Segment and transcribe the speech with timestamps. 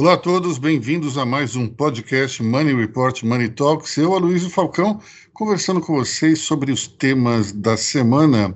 [0.00, 3.98] Olá a todos, bem-vindos a mais um podcast Money Report Money Talks.
[3.98, 4.98] Eu, Aloysio Falcão,
[5.34, 8.48] conversando com vocês sobre os temas da semana,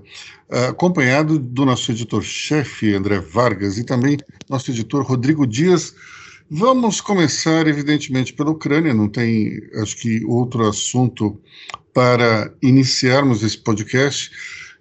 [0.50, 4.16] uh, acompanhado do nosso editor-chefe, André Vargas, e também
[4.48, 5.94] nosso editor Rodrigo Dias.
[6.50, 11.38] Vamos começar, evidentemente, pela Ucrânia, não tem, acho que, outro assunto
[11.92, 14.31] para iniciarmos esse podcast.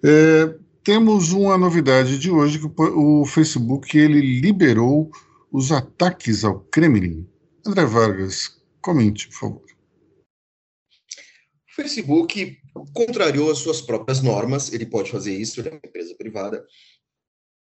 [0.02, 5.10] É, temos uma novidade de hoje, que o Facebook ele liberou
[5.54, 7.24] os ataques ao Kremlin.
[7.64, 9.64] André Vargas, comente, por favor.
[11.70, 12.58] O Facebook
[12.92, 16.66] contrariou as suas próprias normas, ele pode fazer isso, ele é uma empresa privada.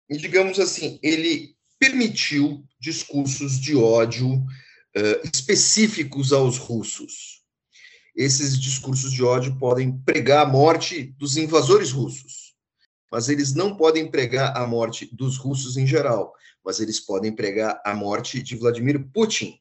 [0.09, 7.43] E, digamos assim, ele permitiu discursos de ódio uh, específicos aos russos.
[8.15, 12.55] Esses discursos de ódio podem pregar a morte dos invasores russos,
[13.11, 16.33] mas eles não podem pregar a morte dos russos em geral
[16.67, 19.57] mas eles podem pregar a morte de Vladimir Putin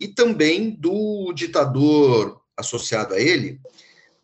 [0.00, 3.60] e também do ditador associado a ele,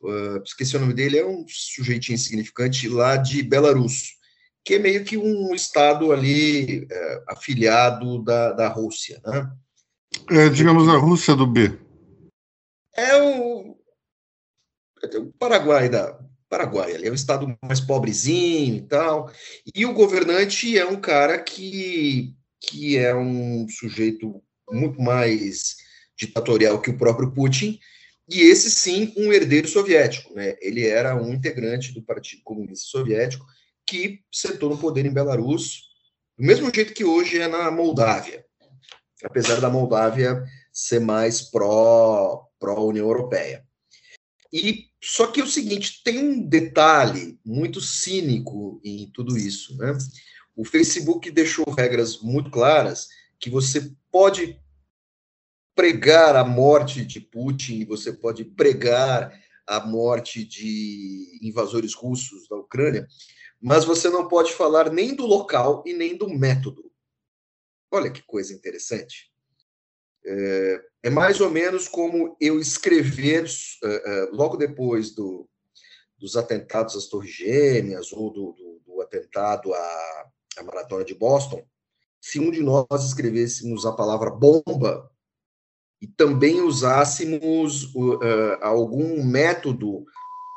[0.03, 4.17] uh, esqueci o nome dele, é um sujeitinho insignificante lá de Belarus,
[4.65, 9.49] que é meio que um estado ali uh, afiliado da, da Rússia, né?
[10.29, 11.79] É, digamos a Rússia do B.
[12.93, 13.79] É o,
[15.01, 16.19] é o Paraguai da,
[16.49, 19.31] Paraguai, ele é um estado mais pobrezinho e tal.
[19.75, 25.77] E o governante é um cara que, que é um sujeito muito mais
[26.17, 27.79] ditatorial que o próprio Putin,
[28.29, 30.57] e esse sim um herdeiro soviético, né?
[30.61, 33.47] Ele era um integrante do Partido Comunista Soviético
[33.87, 35.83] que sentou no poder em Belarus,
[36.37, 38.45] do mesmo jeito que hoje é na Moldávia,
[39.23, 43.66] apesar da Moldávia ser mais pró pró Europeia.
[44.53, 49.97] E só que é o seguinte, tem um detalhe muito cínico em tudo isso, né?
[50.55, 53.09] O Facebook deixou regras muito claras
[53.39, 54.59] que você pode
[55.75, 59.31] pregar a morte de Putin, você pode pregar
[59.67, 63.07] a morte de invasores russos da Ucrânia,
[63.61, 66.91] mas você não pode falar nem do local e nem do método.
[67.91, 69.31] Olha que coisa interessante.
[70.25, 75.49] É, é mais ou menos como eu escrever, uh, uh, logo depois do,
[76.19, 80.27] dos atentados às Torres Gêmeas ou do, do, do atentado à,
[80.59, 81.65] à, Maratona de Boston,
[82.21, 85.09] se um de nós escrevêssemos a palavra bomba
[86.03, 90.05] e também usássemos uh, algum método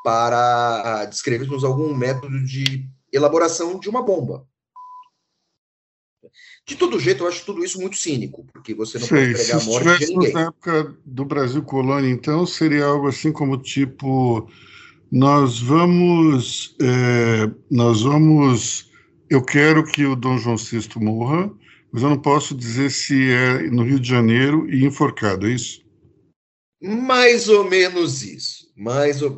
[0.04, 4.48] para descrevermos algum método de elaboração de uma bomba.
[6.66, 9.62] De todo jeito, eu acho tudo isso muito cínico, porque você não Sei, pode pregar
[9.62, 10.34] a morte de ninguém.
[10.34, 14.50] Na época do Brasil colônia, então, seria algo assim como tipo:
[15.12, 18.92] nós vamos, é, nós vamos,
[19.30, 21.52] eu quero que o Dom João VI morra,
[21.92, 25.84] mas eu não posso dizer se é no Rio de Janeiro e enforcado, é isso?
[26.82, 28.72] Mais ou menos isso.
[28.76, 29.38] Mais ou...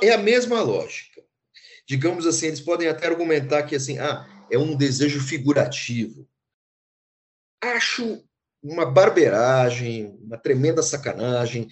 [0.00, 1.20] É a mesma lógica.
[1.86, 6.28] Digamos assim, eles podem até argumentar que assim, ah, é um desejo figurativo.
[7.60, 8.22] Acho
[8.62, 11.68] uma barberagem, uma tremenda sacanagem,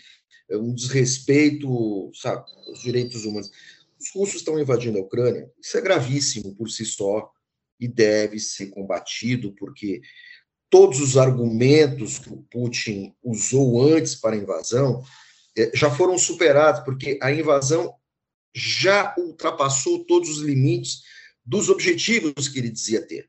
[0.48, 3.50] é um desrespeito, sabe, aos direitos humanos.
[4.00, 7.30] Os russos estão invadindo a Ucrânia, isso é gravíssimo por si só
[7.78, 10.00] e deve ser combatido, porque
[10.70, 15.02] todos os argumentos que o Putin usou antes para a invasão
[15.56, 17.94] é, já foram superados, porque a invasão
[18.54, 21.02] já ultrapassou todos os limites
[21.48, 23.28] dos objetivos que ele dizia ter.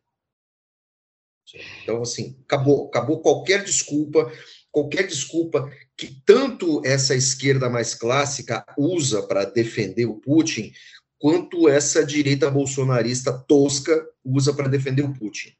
[1.82, 4.32] Então, assim, acabou, acabou qualquer desculpa,
[4.70, 10.74] qualquer desculpa que tanto essa esquerda mais clássica usa para defender o Putin,
[11.18, 15.56] quanto essa direita bolsonarista tosca usa para defender o Putin.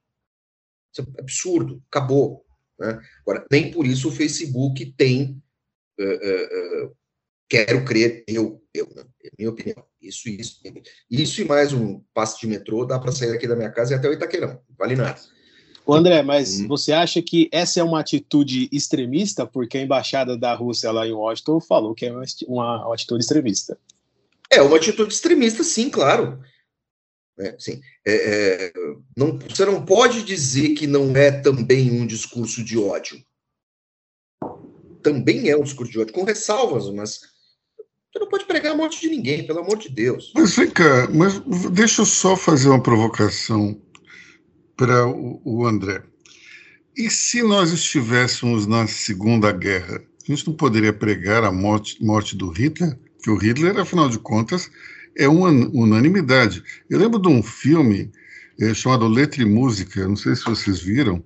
[0.92, 2.46] Isso é absurdo, acabou.
[2.78, 3.00] Né?
[3.22, 5.42] Agora, nem por isso o Facebook tem,
[5.98, 6.98] uh, uh, uh,
[7.48, 9.06] quero crer, eu, eu, né?
[9.24, 10.62] é minha opinião, isso, isso,
[11.10, 13.96] isso e mais um passe de metrô dá para sair aqui da minha casa e
[13.96, 15.20] até o Itaquerão, vale nada.
[15.86, 16.68] O André, mas hum.
[16.68, 19.48] você acha que essa é uma atitude extremista?
[19.48, 23.24] Porque a embaixada da Rússia lá em Washington falou que é uma, uma, uma atitude
[23.24, 23.76] extremista.
[24.52, 26.44] É uma atitude extremista, sim, claro.
[27.40, 27.82] É, sim.
[28.06, 28.74] É, é,
[29.18, 33.24] não, você não pode dizer que não é também um discurso de ódio.
[35.02, 37.22] Também é um discurso de ódio, com ressalvas, mas
[38.12, 40.32] você não pode pregar a morte de ninguém, pelo amor de Deus.
[40.36, 41.40] Mas vem cá, mas
[41.72, 43.80] deixa eu só fazer uma provocação
[44.76, 46.02] para o, o André.
[46.98, 52.36] E se nós estivéssemos na Segunda Guerra, a gente não poderia pregar a morte, morte
[52.36, 52.98] do Hitler?
[53.24, 54.72] Que o Hitler, afinal de contas,
[55.16, 56.64] é uma unanimidade.
[56.90, 58.12] Eu lembro de um filme
[58.60, 61.24] é, chamado Letra e Música, não sei se vocês viram,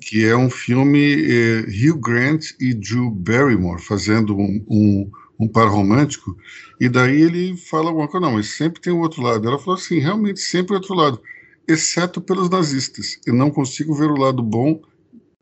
[0.00, 5.68] que é um filme é, Hugh Grant e Drew Barrymore fazendo um, um, um par
[5.68, 6.36] romântico,
[6.80, 9.46] e daí ele fala alguma coisa, não, mas sempre tem o outro lado.
[9.46, 11.20] Ela falou assim, realmente sempre o outro lado,
[11.66, 13.18] exceto pelos nazistas.
[13.26, 14.80] Eu não consigo ver o lado bom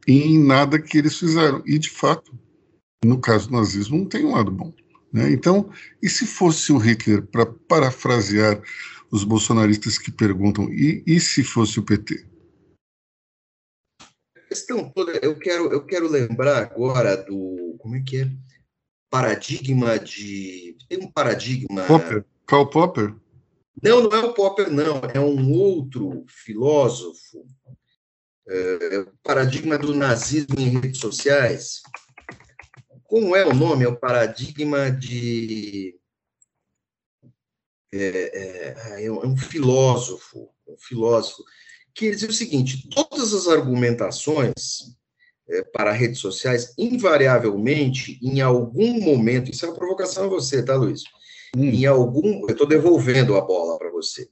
[0.06, 1.62] em nada que eles fizeram.
[1.66, 2.36] E, de fato,
[3.04, 4.72] no caso do nazismo, não tem um lado bom.
[5.12, 5.30] Né?
[5.30, 5.70] Então,
[6.02, 8.62] e se fosse o Hitler, para parafrasear
[9.10, 12.24] os bolsonaristas que perguntam, e, e se fosse o PT?
[14.36, 17.76] A questão toda, eu quero, eu quero lembrar agora do.
[17.78, 18.30] Como é que é?
[19.12, 20.74] Paradigma de.
[20.88, 21.82] Tem um paradigma.
[21.82, 22.24] Popper.
[22.46, 23.14] Karl Popper?
[23.82, 25.02] Não, não é o Popper, não.
[25.12, 27.44] É um outro filósofo.
[28.48, 31.82] É, paradigma do nazismo em redes sociais.
[33.04, 33.84] Como é o nome?
[33.84, 35.94] É o paradigma de.
[37.92, 41.44] É, é, é um filósofo, um filósofo,
[41.94, 45.01] que dizia o seguinte: todas as argumentações é,
[45.60, 51.02] para redes sociais, invariavelmente, em algum momento, isso é uma provocação a você, tá, Luiz?
[51.54, 51.64] Hum.
[51.64, 54.28] Em algum, eu estou devolvendo a bola para você.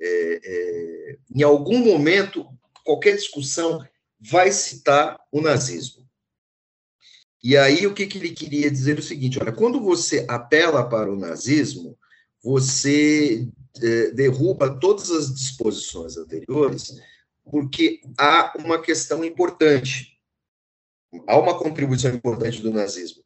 [0.00, 2.46] É, é, em algum momento,
[2.84, 3.84] qualquer discussão
[4.20, 6.04] vai citar o nazismo.
[7.42, 10.88] E aí, o que, que ele queria dizer é o seguinte: olha, quando você apela
[10.88, 11.98] para o nazismo,
[12.42, 13.46] você
[13.82, 17.00] é, derruba todas as disposições anteriores,
[17.50, 20.13] porque há uma questão importante,
[21.26, 23.22] há uma contribuição importante do nazismo.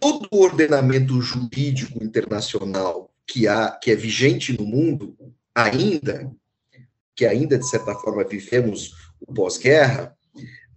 [0.00, 5.16] Todo o ordenamento jurídico internacional que há, que é vigente no mundo,
[5.54, 6.30] ainda,
[7.14, 10.16] que ainda de certa forma vivemos o pós-guerra,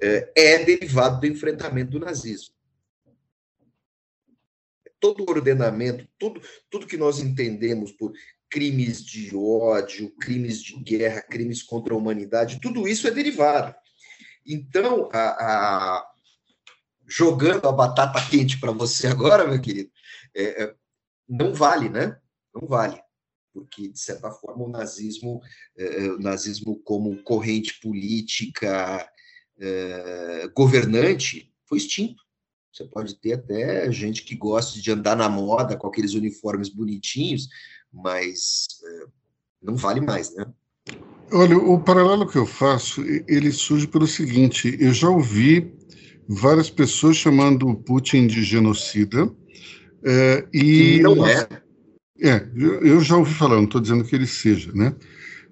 [0.01, 2.55] é, é derivado do enfrentamento do nazismo
[5.05, 8.11] todo o ordenamento, tudo, tudo que nós entendemos por
[8.49, 13.75] crimes de ódio, crimes de guerra, crimes contra a humanidade, tudo isso é derivado.
[14.43, 16.11] Então, a, a,
[17.07, 19.89] jogando a batata quente para você agora, meu querido,
[20.35, 20.75] é, é,
[21.27, 22.17] não vale, né?
[22.53, 22.99] Não vale.
[23.53, 25.41] Porque, de certa forma, o nazismo,
[25.77, 29.09] é, o nazismo como corrente política
[29.57, 32.23] é, governante foi extinto.
[32.71, 37.47] Você pode ter até gente que gosta de andar na moda com aqueles uniformes bonitinhos,
[37.91, 39.05] mas é,
[39.61, 40.45] não vale mais, né?
[41.31, 45.73] Olha, o paralelo que eu faço, ele surge pelo seguinte: eu já ouvi
[46.27, 49.31] várias pessoas chamando o Putin de genocida.
[50.03, 51.47] É, e não é.
[52.21, 54.95] É, eu já ouvi falar, não estou dizendo que ele seja, né?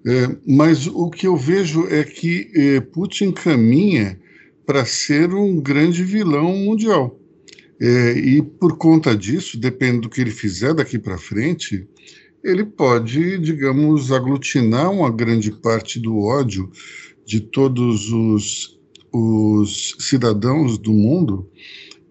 [0.06, 4.18] É, mas o que eu vejo é que é, Putin caminha
[4.66, 7.18] para ser um grande vilão mundial.
[7.80, 11.86] É, e por conta disso, depende do que ele fizer daqui para frente,
[12.42, 16.70] ele pode, digamos, aglutinar uma grande parte do ódio
[17.26, 18.78] de todos os,
[19.14, 21.48] os cidadãos do mundo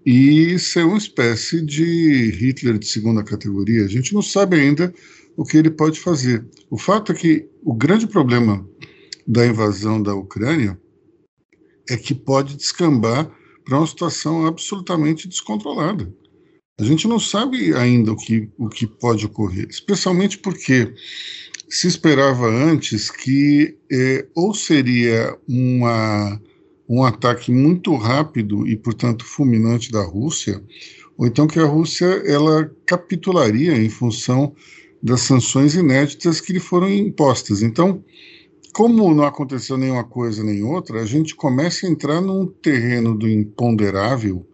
[0.06, 3.84] e ser uma espécie de Hitler de segunda categoria.
[3.84, 4.94] A gente não sabe ainda
[5.36, 6.46] o que ele pode fazer.
[6.70, 8.66] O fato é que o grande problema
[9.28, 10.80] da invasão da Ucrânia
[11.90, 13.30] é que pode descambar
[13.66, 16.14] para uma situação absolutamente descontrolada.
[16.80, 20.94] A gente não sabe ainda o que, o que pode ocorrer, especialmente porque
[21.70, 26.42] se esperava antes que é, ou seria uma,
[26.88, 30.62] um ataque muito rápido e, portanto, fulminante da Rússia,
[31.18, 34.56] ou então que a Rússia ela capitularia em função
[35.02, 37.62] das sanções inéditas que lhe foram impostas.
[37.62, 38.04] Então,
[38.74, 43.30] como não aconteceu nenhuma coisa nem outra, a gente começa a entrar num terreno do
[43.30, 44.48] imponderável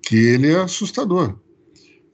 [0.00, 1.36] que ele é assustador.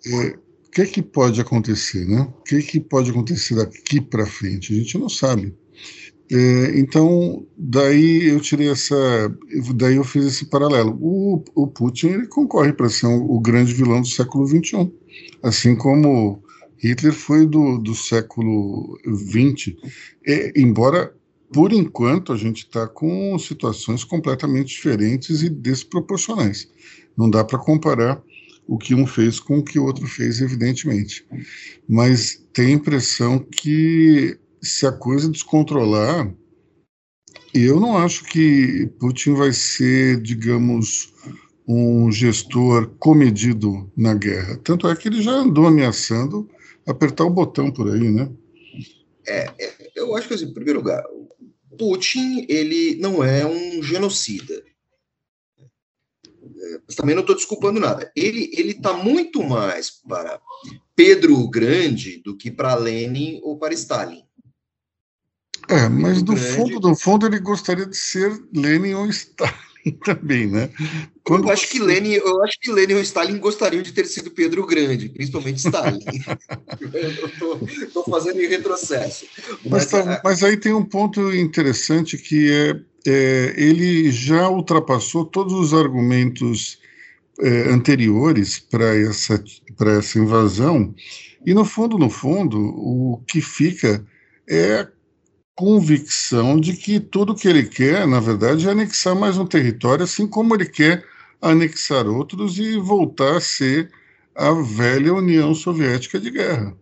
[0.07, 2.23] É, o que, que pode acontecer, né?
[2.39, 4.73] O que, que pode acontecer daqui para frente?
[4.73, 5.55] A gente não sabe.
[6.31, 8.95] É, então, daí eu tirei essa,
[9.75, 10.99] daí eu fiz esse paralelo.
[11.01, 14.93] O, o Putin ele concorre para ser um, o grande vilão do século XXI,
[15.43, 16.43] assim como
[16.77, 19.75] Hitler foi do, do século XX.
[20.27, 21.15] É, embora
[21.53, 26.69] por enquanto, a gente está com situações completamente diferentes e desproporcionais.
[27.17, 28.23] Não dá para comparar
[28.67, 31.25] o que um fez com o que o outro fez, evidentemente.
[31.89, 36.33] Mas tem a impressão que se a coisa descontrolar,
[37.55, 41.13] eu não acho que Putin vai ser, digamos,
[41.67, 44.59] um gestor comedido na guerra.
[44.59, 46.49] Tanto é que ele já andou ameaçando
[46.87, 48.31] apertar o botão por aí, né?
[49.27, 51.05] É, é eu acho que, assim, em primeiro lugar,
[51.79, 54.65] Putin ele não é um genocida.
[56.87, 58.11] Mas também não estou desculpando nada.
[58.17, 60.41] Ele ele está muito mais para
[60.97, 64.28] Pedro o Grande do que para Lenin ou para Stalin.
[65.69, 69.53] É, mas no fundo, no fundo, ele gostaria de ser Lenin ou Stalin
[70.05, 70.71] também, né?
[71.23, 71.73] Quando eu acho você...
[71.73, 75.59] que Lenin, eu acho que Lenin ou Stalin gostariam de ter sido Pedro Grande, principalmente
[75.59, 76.01] Stalin.
[76.93, 79.27] eu estou fazendo em retrocesso.
[79.65, 85.25] Mas, mas, tá, mas, aí tem um ponto interessante que é, é ele já ultrapassou
[85.25, 86.79] todos os argumentos
[87.41, 89.43] é, anteriores para essa
[89.77, 90.93] para essa invasão
[91.45, 94.05] e no fundo, no fundo, o que fica
[94.47, 94.89] é a
[95.59, 100.25] convicção de que tudo que ele quer, na verdade, é anexar mais um território, assim
[100.25, 101.05] como ele quer
[101.43, 103.91] anexar outros e voltar a ser
[104.37, 106.79] a velha União Soviética de guerra.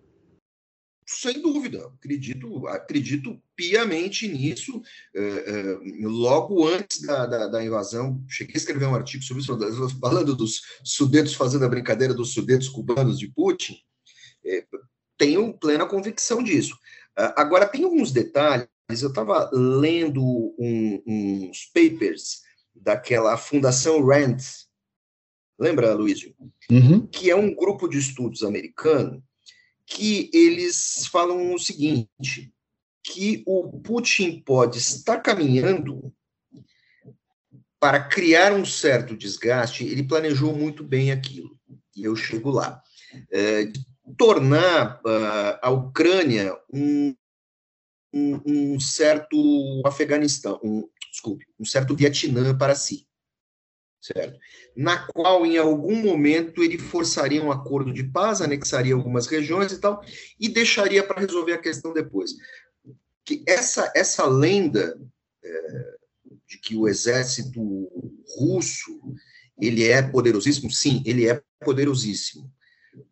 [1.06, 4.82] Sem dúvida, acredito, acredito piamente nisso.
[5.14, 9.98] É, é, logo antes da, da, da, invasão, cheguei a escrever um artigo sobre isso,
[9.98, 13.78] falando dos sudetos, fazendo a brincadeira dos sudetos cubanos de Putin.
[14.44, 14.66] É,
[15.16, 16.76] tenho plena convicção disso.
[17.16, 18.68] Ah, agora, tem alguns detalhes.
[19.02, 20.22] Eu estava lendo
[20.58, 22.42] um, uns papers
[22.74, 24.36] daquela Fundação Rand,
[25.58, 26.34] lembra, Luísio?
[26.70, 27.06] Uhum.
[27.06, 29.22] Que é um grupo de estudos americano
[29.86, 32.52] que eles falam o seguinte,
[33.02, 36.12] que o Putin pode estar caminhando
[37.78, 41.56] para criar um certo desgaste, ele planejou muito bem aquilo,
[41.94, 42.82] e eu chego lá.
[43.30, 43.70] É,
[44.16, 47.14] tornar uh, a Ucrânia um,
[48.12, 53.06] um, um, certo Afeganistão, um, desculpe, um certo Vietnã para si,
[54.00, 54.38] certo?
[54.76, 59.80] Na qual, em algum momento, ele forçaria um acordo de paz, anexaria algumas regiões e
[59.80, 60.04] tal,
[60.38, 62.32] e deixaria para resolver a questão depois.
[63.24, 64.96] Que essa, essa lenda
[65.42, 65.96] é,
[66.46, 67.60] de que o exército
[68.38, 69.00] russo
[69.58, 72.54] ele é poderosíssimo, sim, ele é poderosíssimo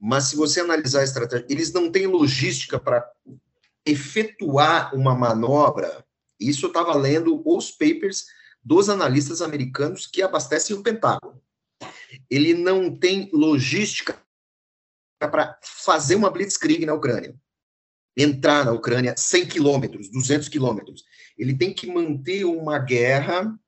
[0.00, 3.08] mas se você analisar a estratégia, eles não têm logística para
[3.84, 6.04] efetuar uma manobra.
[6.40, 8.26] Isso eu estava lendo os papers
[8.62, 11.40] dos analistas americanos que abastecem o Pentágono.
[12.30, 14.18] Ele não tem logística
[15.18, 17.34] para fazer uma blitzkrieg na Ucrânia,
[18.16, 21.04] entrar na Ucrânia 100 quilômetros, 200 quilômetros.
[21.36, 23.58] Ele tem que manter uma guerra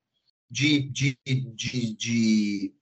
[0.49, 2.76] de, de, de, de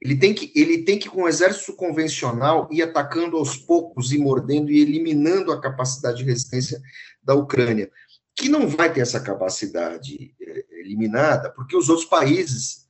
[0.00, 4.18] ele tem que, ele tem que com o exército convencional, ir atacando aos poucos e
[4.18, 6.80] mordendo e eliminando a capacidade de resistência
[7.22, 7.90] da Ucrânia,
[8.34, 12.88] que não vai ter essa capacidade é, eliminada, porque os outros países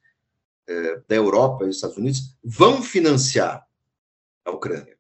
[0.69, 3.67] é, da Europa e dos Estados Unidos vão financiar
[4.45, 4.97] a Ucrânia.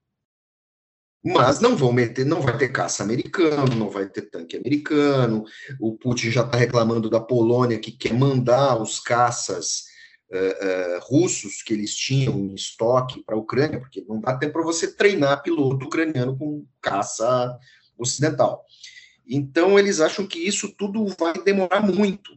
[1.22, 5.44] Mas não vão meter, não vai ter caça americano, não vai ter tanque americano.
[5.78, 9.89] O Putin já está reclamando da Polônia que quer mandar os caças
[10.30, 14.62] uh, russos que eles tinham em estoque para a Ucrânia, porque não dá tempo para
[14.62, 17.58] você treinar piloto ucraniano com caça
[17.98, 18.64] ocidental.
[19.26, 22.30] Então, eles acham que isso tudo vai demorar muito,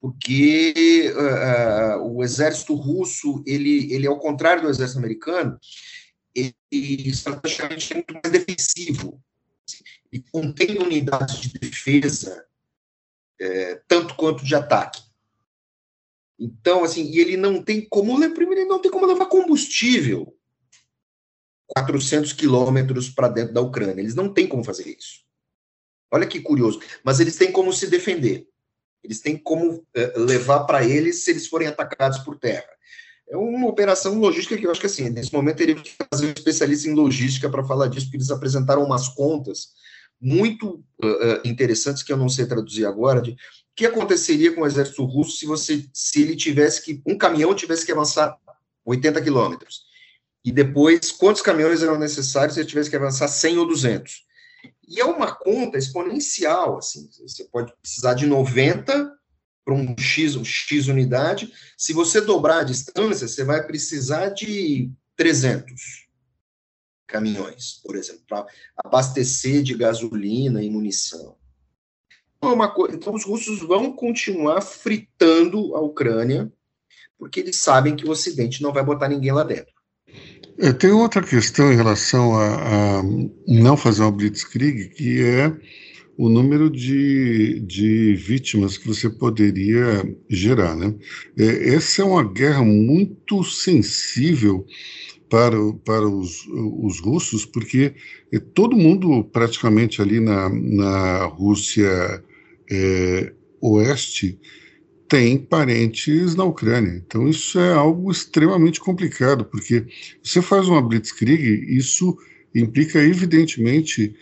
[0.00, 5.58] porque uh, o exército russo, ele, ele, ao contrário do exército americano,
[6.34, 6.54] ele
[7.08, 9.20] estrategicamente é muito mais defensivo.
[10.12, 12.44] Ele contém unidades de defesa,
[13.40, 15.05] é, tanto quanto de ataque.
[16.38, 20.36] Então, assim, e ele não tem como, primeiro, ele não tem como levar combustível
[21.68, 24.00] 400 quilômetros para dentro da Ucrânia.
[24.00, 25.24] Eles não têm como fazer isso.
[26.12, 26.80] Olha que curioso.
[27.02, 28.46] Mas eles têm como se defender.
[29.02, 32.68] Eles têm como é, levar para eles se eles forem atacados por terra.
[33.28, 36.32] É uma operação logística que eu acho que, assim, nesse momento teria que fazer um
[36.32, 39.70] especialista em logística para falar disso, porque eles apresentaram umas contas
[40.20, 43.36] muito uh, interessantes que eu não sei traduzir agora, de
[43.76, 47.84] que aconteceria com o exército russo se você se ele tivesse que um caminhão tivesse
[47.84, 48.34] que avançar
[48.86, 49.84] 80 quilômetros?
[50.42, 54.24] E depois quantos caminhões eram necessários se ele tivesse que avançar 100 ou 200
[54.88, 59.12] e é uma conta exponencial assim você pode precisar de 90
[59.62, 61.52] para um x um x unidade.
[61.76, 66.06] Se você dobrar a distância você vai precisar de 300
[67.06, 68.46] caminhões por exemplo para
[68.82, 71.36] abastecer de gasolina e munição
[72.42, 76.52] uma coisa, então os russos vão continuar fritando a Ucrânia,
[77.18, 79.74] porque eles sabem que o Ocidente não vai botar ninguém lá dentro.
[80.58, 83.02] É, tem outra questão em relação a, a,
[83.46, 85.54] não fazer uma blitzkrieg, que é
[86.16, 90.74] o número de, de vítimas que você poderia gerar.
[90.74, 90.94] Né?
[91.38, 94.66] É, essa é uma guerra muito sensível
[95.28, 97.94] para, para os, os russos, porque
[98.54, 102.22] todo mundo praticamente ali na, na Rússia
[102.70, 104.38] é, oeste
[105.08, 107.02] tem parentes na Ucrânia.
[107.06, 109.86] Então isso é algo extremamente complicado, porque
[110.22, 112.16] você faz uma blitzkrieg, isso
[112.54, 114.14] implica evidentemente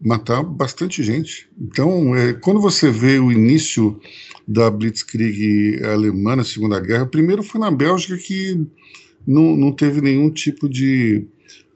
[0.00, 1.48] matar bastante gente.
[1.60, 4.00] Então, é, quando você vê o início
[4.46, 8.66] da Blitzkrieg alemã na Segunda Guerra, primeiro foi na Bélgica que
[9.26, 11.26] não, não teve nenhum tipo de.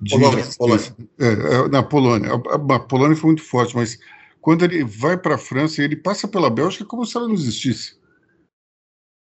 [0.01, 0.97] de Polônia, Polônia.
[1.19, 2.31] É, é, na Polônia.
[2.33, 3.99] A, a, Polônia foi muito forte, mas
[4.41, 7.97] quando ele vai para a França, ele passa pela Bélgica como se ela não existisse.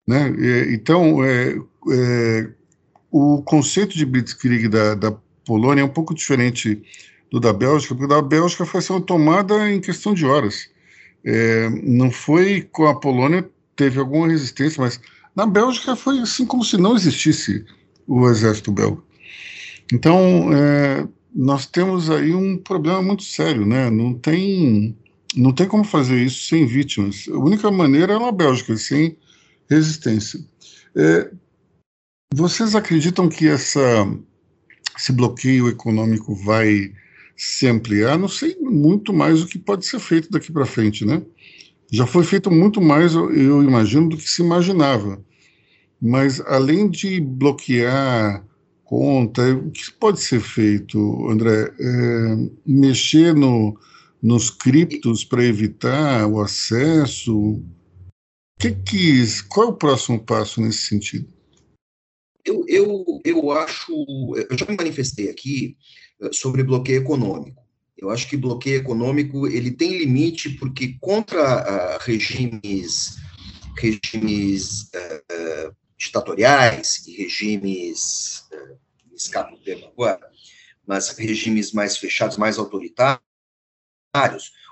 [0.07, 0.33] Né?
[0.73, 1.55] então, é,
[1.91, 2.49] é,
[3.11, 5.11] o conceito de Blitzkrieg da, da
[5.45, 6.81] Polônia é um pouco diferente
[7.31, 10.67] do da Bélgica, porque da Bélgica foi sendo tomada em questão de horas.
[11.23, 14.99] É, não foi com a Polônia, teve alguma resistência, mas
[15.35, 17.65] na Bélgica foi assim como se não existisse
[18.09, 19.01] o exército belga.
[19.93, 23.89] Então, é, nós temos aí um problema muito sério, né?
[23.89, 24.97] Não tem,
[25.35, 27.27] não tem como fazer isso sem vítimas.
[27.29, 29.15] A única maneira é na Bélgica, sem
[29.69, 30.39] resistência.
[30.95, 31.31] É,
[32.33, 33.79] vocês acreditam que essa,
[34.97, 36.91] esse bloqueio econômico vai
[37.37, 38.17] se ampliar?
[38.17, 41.21] Não sei muito mais o que pode ser feito daqui para frente, né?
[41.91, 45.23] Já foi feito muito mais, eu imagino, do que se imaginava.
[46.01, 48.45] Mas além de bloquear
[48.83, 51.73] conta, o que pode ser feito, André?
[51.79, 53.77] É, mexer no,
[54.21, 57.61] nos criptos para evitar o acesso?
[58.59, 61.27] Que que, qual é o próximo passo nesse sentido?
[62.43, 63.91] Eu, eu, eu acho,
[64.49, 65.77] eu já me manifestei aqui
[66.21, 67.63] eh, sobre bloqueio econômico.
[67.97, 73.17] Eu acho que bloqueio econômico ele tem limite porque contra uh, regimes
[73.77, 78.77] regimes uh, ditatoriais regimes, uh,
[79.13, 80.31] escapa o termo agora,
[80.87, 83.21] mas regimes mais fechados, mais autoritários,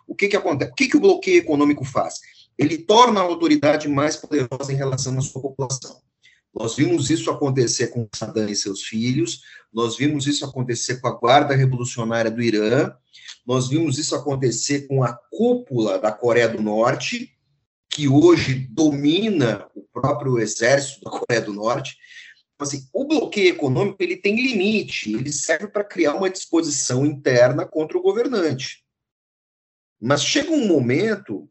[0.07, 0.71] o que que acontece?
[0.71, 2.15] O que que o bloqueio econômico faz?
[2.57, 6.01] Ele torna a autoridade mais poderosa em relação à sua população.
[6.55, 9.41] Nós vimos isso acontecer com Saddam e seus filhos,
[9.71, 12.91] nós vimos isso acontecer com a Guarda Revolucionária do Irã,
[13.45, 17.36] nós vimos isso acontecer com a cúpula da Coreia do Norte,
[17.97, 21.97] que hoje domina o próprio exército da Coreia do Norte.
[22.53, 27.65] Então, assim, o bloqueio econômico ele tem limite, ele serve para criar uma disposição interna
[27.65, 28.85] contra o governante.
[29.99, 31.49] Mas chega um momento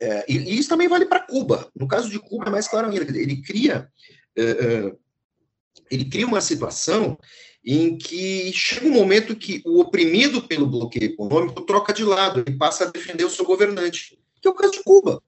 [0.00, 1.70] é, e, e, isso também vale para Cuba.
[1.72, 3.04] No caso de Cuba, é mais claro ainda.
[3.16, 3.88] Ele cria,
[4.36, 4.96] é, é,
[5.88, 7.16] ele cria uma situação
[7.64, 12.56] em que chega um momento que o oprimido pelo bloqueio econômico troca de lado e
[12.56, 15.22] passa a defender o seu governante, que é o caso de Cuba.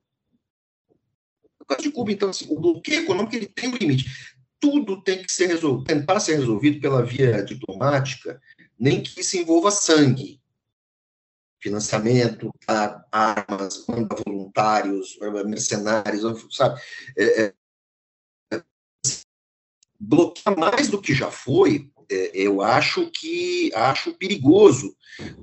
[1.61, 4.07] No caso de Cuba, então, assim, o bloqueio econômico ele tem um limite.
[4.59, 8.41] Tudo tem que ser resolvido, tentar ser resolvido pela via diplomática,
[8.79, 10.41] nem que isso envolva sangue
[11.65, 12.51] financiamento,
[13.11, 16.23] armas, manda voluntários, mercenários,
[16.55, 16.79] sabe?
[17.17, 17.55] É, é,
[20.07, 24.95] bloquear mais do que já foi, é, eu acho que acho perigoso,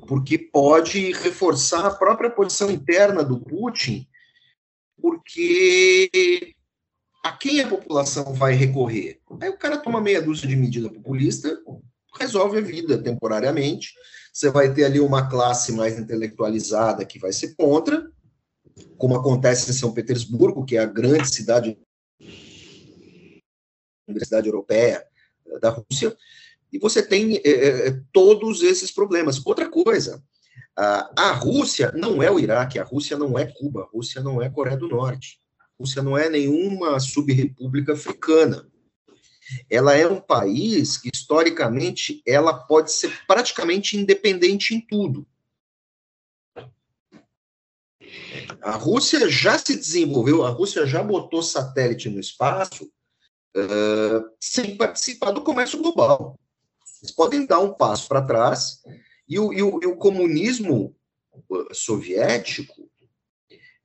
[0.08, 4.08] porque pode reforçar a própria posição interna do Putin,
[5.02, 6.54] porque
[7.24, 9.20] a quem a população vai recorrer?
[9.42, 11.58] Aí o cara toma meia dúzia de medida populista,
[12.20, 13.94] resolve a vida temporariamente,
[14.34, 18.10] você vai ter ali uma classe mais intelectualizada que vai ser contra,
[18.98, 21.78] como acontece em São Petersburgo, que é a grande cidade,
[24.12, 25.06] universidade europeia
[25.48, 26.16] eh, da Rússia,
[26.72, 29.46] e você tem é, todos esses problemas.
[29.46, 30.24] Outra coisa,
[30.78, 34.42] a, a Rússia não é o Iraque, a Rússia não é Cuba, a Rússia não
[34.42, 38.66] é Coreia do Norte, a Rússia não é nenhuma subrepública africana
[39.70, 45.26] ela é um país que, historicamente, ela pode ser praticamente independente em tudo.
[48.62, 52.92] A Rússia já se desenvolveu, a Rússia já botou satélite no espaço
[53.56, 56.40] uh, sem participar do comércio global.
[57.02, 58.82] Eles podem dar um passo para trás
[59.28, 60.96] e o, e, o, e o, comunismo
[61.74, 62.90] soviético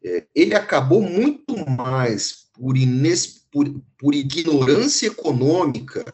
[0.05, 3.67] eh, ele acabou muito mais por, ines, por,
[3.99, 6.05] por ignorância econômica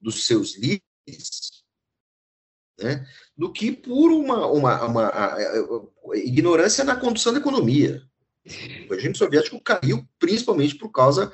[0.00, 1.62] dos seus líderes,
[2.78, 5.12] né, do que por uma, uma, uma
[6.14, 8.02] ignorância na condução da economia.
[8.90, 11.32] O regime soviético caiu principalmente por causa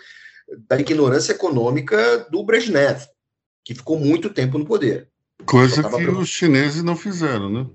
[0.69, 3.07] da ignorância econômica do Brezhnev,
[3.65, 5.11] que ficou muito tempo no poder.
[5.45, 7.67] Coisa que os chineses não fizeram, né?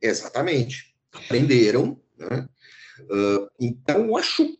[0.00, 0.94] Exatamente.
[1.12, 2.00] Aprenderam.
[2.18, 2.48] Né?
[3.02, 4.56] Uh, então, eu acho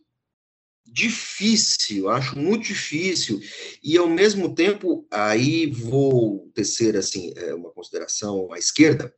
[0.91, 3.39] difícil, acho muito difícil,
[3.81, 9.13] e ao mesmo tempo, aí vou tecer, assim, é, uma consideração à esquerda,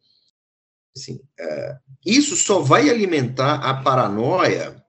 [0.96, 4.84] assim, é, isso só vai alimentar a paranoia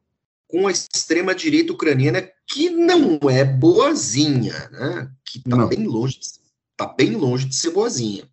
[0.47, 7.17] com a extrema-direita ucraniana, que não é boazinha, né, que está bem longe, está bem
[7.17, 8.29] longe de ser boazinha.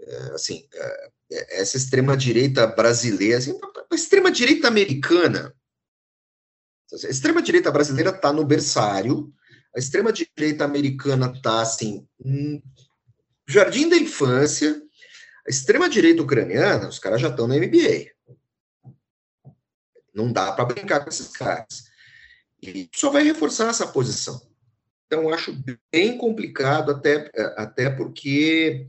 [0.00, 3.58] é, assim, é, é essa extrema-direita brasileira, assim,
[3.90, 5.54] a extrema-direita americana,
[6.92, 9.32] a extrema-direita brasileira está no berçário,
[9.74, 12.06] a extrema-direita americana está, assim,
[13.46, 14.82] jardim da infância,
[15.46, 18.10] a extrema-direita ucraniana, os caras já estão na MBA.
[20.14, 21.87] Não dá para brincar com esses caras.
[22.62, 24.40] E só vai reforçar essa posição.
[25.06, 25.56] Então, acho
[25.90, 28.86] bem complicado, até, até porque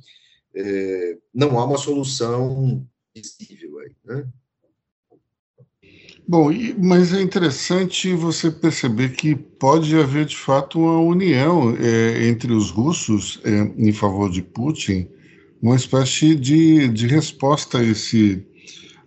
[0.54, 4.28] é, não há uma solução visível aí, né?
[6.28, 12.54] Bom, mas é interessante você perceber que pode haver de fato uma união é, entre
[12.54, 15.10] os russos é, em favor de Putin,
[15.60, 18.46] uma espécie de, de resposta a esse,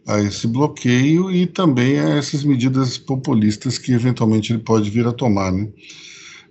[0.07, 5.13] a esse bloqueio e também a essas medidas populistas que eventualmente ele pode vir a
[5.13, 5.53] tomar.
[5.53, 5.69] Né?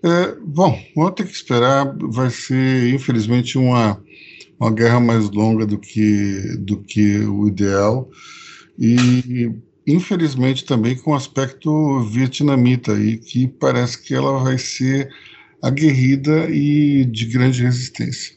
[0.03, 4.01] É, bom, vamos ter que esperar, vai ser infelizmente uma,
[4.59, 8.09] uma guerra mais longa do que, do que o ideal
[8.79, 9.51] e
[9.85, 15.09] infelizmente também com aspecto vietnamita aí, que parece que ela vai ser
[15.61, 18.35] aguerrida e de grande resistência.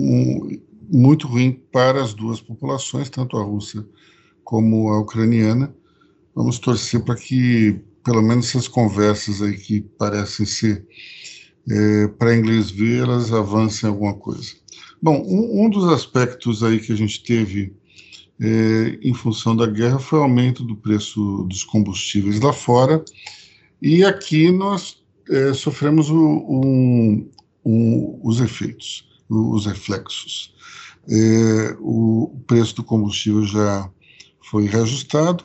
[0.00, 0.58] Um,
[0.90, 3.86] muito ruim para as duas populações, tanto a russa
[4.42, 5.74] como a ucraniana.
[6.34, 10.86] Vamos torcer para que, pelo menos essas conversas aí que parecem ser
[11.70, 14.52] é, para inglês ver, elas avancem alguma coisa.
[15.00, 17.74] Bom, um, um dos aspectos aí que a gente teve
[18.40, 23.04] é, em função da guerra foi o aumento do preço dos combustíveis lá fora,
[23.80, 27.30] e aqui nós é, sofremos o, o,
[27.62, 30.53] o, os efeitos, os reflexos.
[31.08, 33.90] É, o preço do combustível já
[34.42, 35.44] foi reajustado,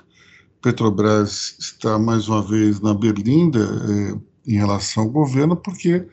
[0.62, 6.06] Petrobras está mais uma vez na berlinda é, em relação ao governo, porque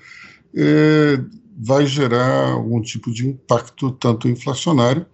[0.55, 1.21] é,
[1.59, 5.07] vai gerar algum tipo de impacto tanto inflacionário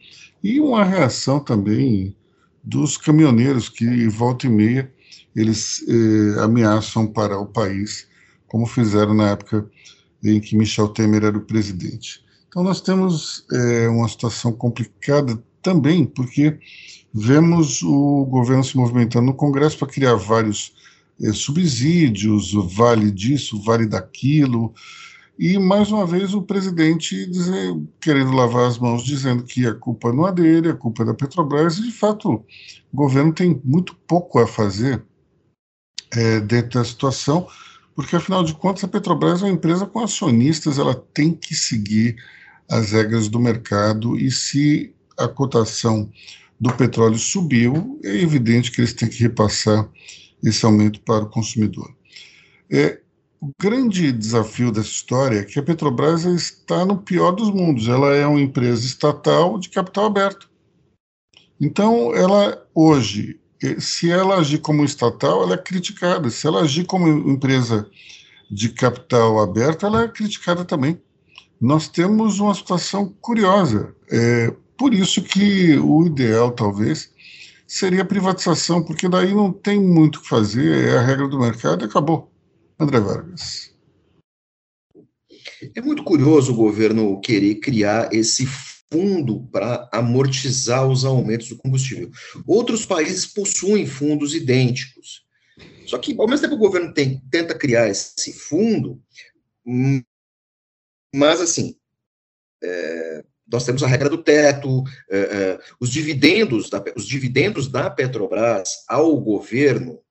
[0.42, 2.14] e uma reação também
[2.62, 4.92] dos caminhoneiros que, volta e meia,
[5.35, 8.07] eles eh, ameaçam parar o país,
[8.47, 9.68] como fizeram na época
[10.23, 12.25] em que Michel Temer era o presidente.
[12.53, 16.59] Então, nós temos eh, uma situação complicada também, porque
[17.15, 20.75] vemos o governo se movimentando no Congresso para criar vários
[21.23, 24.75] eh, subsídios, vale disso, vale daquilo,
[25.38, 30.12] e, mais uma vez, o presidente dizer, querendo lavar as mãos, dizendo que a culpa
[30.12, 32.45] não é dele, a culpa é da Petrobras, e, de fato,
[32.93, 35.03] o governo tem muito pouco a fazer
[36.11, 37.49] é, dentro da situação,
[37.95, 42.17] porque, afinal de contas, a Petrobras é uma empresa com acionistas, ela tem que seguir
[42.70, 46.11] as regras do mercado, e se a cotação
[46.59, 49.88] do petróleo subiu, é evidente que eles têm que repassar
[50.42, 51.94] esse aumento para o consumidor.
[52.70, 53.01] É,
[53.40, 57.88] o grande desafio dessa história é que a Petrobras está no pior dos mundos.
[57.88, 60.48] Ela é uma empresa estatal de capital aberto.
[61.61, 66.31] Então, ela hoje, eh, se ela agir como estatal, ela é criticada.
[66.31, 67.90] Se ela agir como empresa
[68.48, 71.01] de capital aberto, ela é criticada também.
[71.62, 73.94] Nós temos uma situação curiosa.
[74.11, 77.12] É, por isso que o ideal, talvez,
[77.68, 81.38] seria a privatização, porque daí não tem muito o que fazer, é a regra do
[81.38, 82.33] mercado e acabou.
[82.81, 83.72] André Vargas.
[85.72, 88.44] É muito curioso o governo querer criar esse
[88.90, 92.11] fundo para amortizar os aumentos do combustível.
[92.44, 95.22] Outros países possuem fundos idênticos.
[95.87, 99.01] Só que, ao mesmo tempo, o governo tem, tenta criar esse fundo,
[101.14, 101.77] mas, assim,
[102.62, 107.90] é, nós temos a regra do teto, é, é, os, dividendos da, os dividendos da
[107.90, 110.03] Petrobras ao governo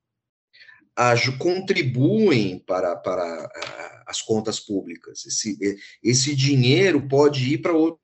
[1.39, 3.49] contribuem para, para
[4.05, 5.25] as contas públicas.
[5.25, 5.57] Esse,
[6.03, 7.99] esse dinheiro pode ir para outros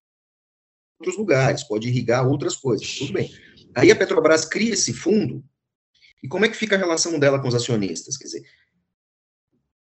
[1.15, 3.31] lugares, pode irrigar outras coisas, tudo bem.
[3.75, 5.43] Aí a Petrobras cria esse fundo,
[6.23, 8.17] e como é que fica a relação dela com os acionistas?
[8.17, 8.43] Quer dizer,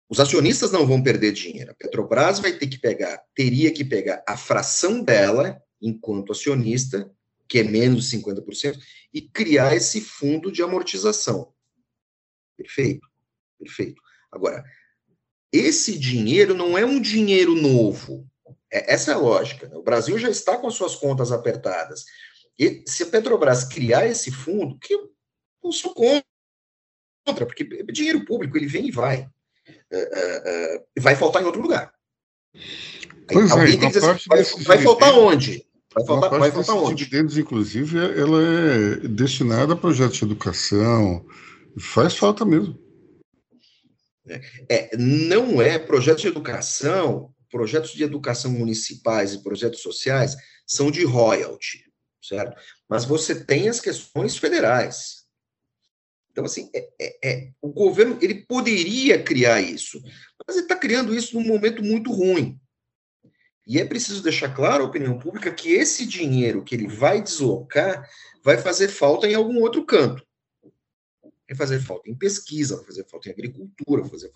[0.09, 1.71] os acionistas não vão perder dinheiro.
[1.71, 7.09] A Petrobras vai ter que pegar, teria que pegar a fração dela, enquanto acionista,
[7.47, 8.79] que é menos de 50%,
[9.13, 11.53] e criar esse fundo de amortização.
[12.57, 13.07] Perfeito,
[13.57, 14.01] perfeito.
[14.31, 14.65] Agora,
[15.51, 18.27] esse dinheiro não é um dinheiro novo.
[18.71, 19.67] É, essa é a lógica.
[19.67, 19.75] Né?
[19.75, 22.03] O Brasil já está com as suas contas apertadas.
[22.57, 28.57] E se a Petrobras criar esse fundo, que eu sou contra, porque é dinheiro público,
[28.57, 29.29] ele vem e vai.
[29.91, 31.91] É, é, é vai faltar em outro lugar.
[33.31, 35.65] Pois Alguém é, tem que dizer assim, vai, vai faltar onde?
[35.93, 36.95] Vai faltar, vai faltar onde?
[36.95, 41.25] dividendos, inclusive, ela é destinada a projetos de educação,
[41.79, 42.77] Faz falta mesmo.
[44.69, 50.35] É, não é projetos de educação, projetos de educação municipais e projetos sociais
[50.67, 51.83] são de royalty,
[52.21, 52.59] certo?
[52.87, 55.18] Mas você tem as questões federais.
[56.31, 60.01] Então, assim, é, é, é, o governo ele poderia criar isso,
[60.45, 62.59] mas ele está criando isso num momento muito ruim.
[63.65, 68.07] E é preciso deixar claro à opinião pública que esse dinheiro que ele vai deslocar
[68.43, 70.25] vai fazer falta em algum outro canto.
[71.47, 74.31] Vai fazer falta em pesquisa, vai fazer falta em agricultura, vai fazer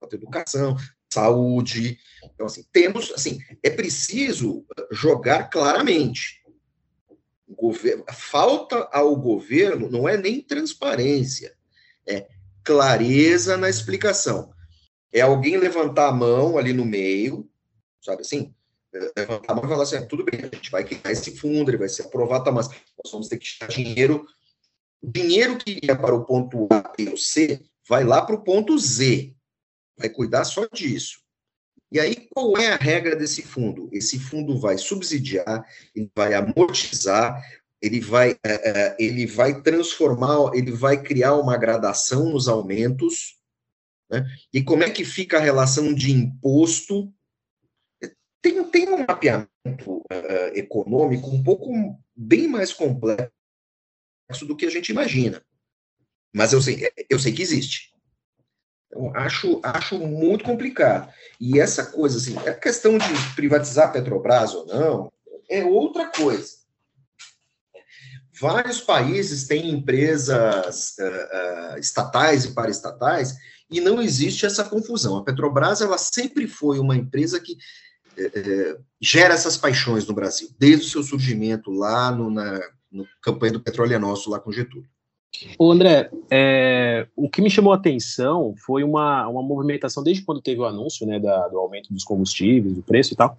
[0.00, 0.76] falta em educação,
[1.12, 1.98] saúde.
[2.22, 6.39] Então, assim, temos, assim, é preciso jogar claramente.
[8.12, 11.56] Falta ao governo não é nem transparência,
[12.06, 12.28] é
[12.62, 14.52] clareza na explicação.
[15.12, 17.48] É alguém levantar a mão ali no meio,
[18.00, 18.54] sabe assim?
[19.16, 21.70] Levantar a mão e falar assim, ah, tudo bem, a gente vai criar esse fundo,
[21.70, 24.26] ele vai ser aprovado, tá, mas nós vamos ter que tirar dinheiro.
[25.02, 28.78] Dinheiro que ia para o ponto A, B ou C vai lá para o ponto
[28.78, 29.34] Z.
[29.96, 31.19] Vai cuidar só disso.
[31.92, 33.88] E aí, qual é a regra desse fundo?
[33.92, 37.42] Esse fundo vai subsidiar, ele vai amortizar,
[37.82, 43.36] ele vai, uh, ele vai transformar, ele vai criar uma gradação nos aumentos.
[44.10, 44.24] Né?
[44.52, 47.12] E como é que fica a relação de imposto
[48.42, 51.72] tem, tem um mapeamento uh, econômico um pouco
[52.16, 53.30] bem mais complexo
[54.46, 55.44] do que a gente imagina.
[56.34, 57.92] Mas eu sei, eu sei que existe.
[58.90, 61.12] Então, acho, acho muito complicado.
[61.40, 65.12] E essa coisa, assim, a questão de privatizar a Petrobras ou não,
[65.48, 66.60] é outra coisa.
[68.40, 73.34] Vários países têm empresas uh, uh, estatais e paraestatais
[73.70, 75.16] e não existe essa confusão.
[75.16, 77.56] A Petrobras ela sempre foi uma empresa que
[78.16, 83.06] é, é, gera essas paixões no Brasil, desde o seu surgimento lá no, na no
[83.22, 84.88] campanha do Petróleo é Nosso, lá com Getúlio.
[85.58, 90.42] O André, é, o que me chamou a atenção foi uma, uma movimentação desde quando
[90.42, 93.38] teve o anúncio né, da, do aumento dos combustíveis, do preço e tal.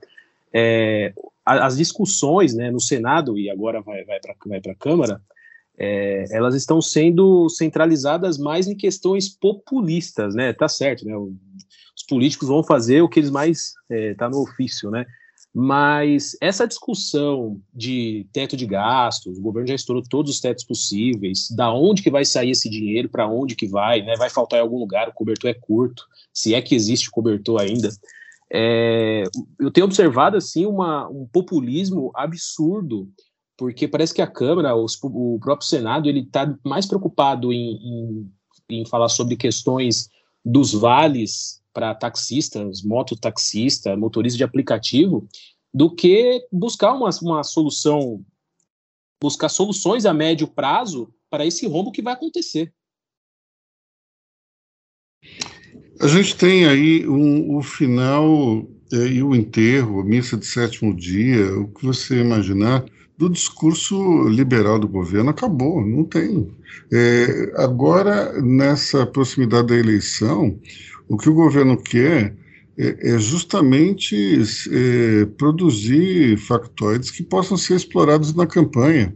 [0.53, 1.13] É,
[1.45, 5.21] as discussões né, no Senado e agora vai, vai para vai a Câmara,
[5.77, 10.53] é, elas estão sendo centralizadas mais em questões populistas, né?
[10.53, 11.15] Tá certo, né?
[11.15, 15.05] os políticos vão fazer o que eles mais está é, no ofício, né?
[15.53, 21.49] Mas essa discussão de teto de gastos, o governo já estourou todos os tetos possíveis,
[21.51, 24.15] da onde que vai sair esse dinheiro, para onde que vai, né?
[24.15, 27.89] Vai faltar em algum lugar, o cobertor é curto, se é que existe cobertor ainda.
[28.53, 29.23] É,
[29.59, 33.09] eu tenho observado assim uma, um populismo absurdo,
[33.57, 38.31] porque parece que a Câmara, os, o próprio Senado, ele está mais preocupado em, em,
[38.69, 40.09] em falar sobre questões
[40.43, 45.27] dos vales para taxistas, mototaxista, motorista de aplicativo,
[45.73, 48.23] do que buscar uma, uma solução,
[49.21, 52.73] buscar soluções a médio prazo para esse rombo que vai acontecer.
[55.99, 60.93] A gente tem aí um, o final é, e o enterro, a missa de sétimo
[60.95, 62.83] dia, o que você imaginar
[63.17, 66.51] do discurso liberal do governo acabou, não tem.
[66.91, 70.59] É, agora, nessa proximidade da eleição,
[71.11, 72.33] o que o governo quer
[72.77, 79.13] é, é justamente é, produzir factoides que possam ser explorados na campanha.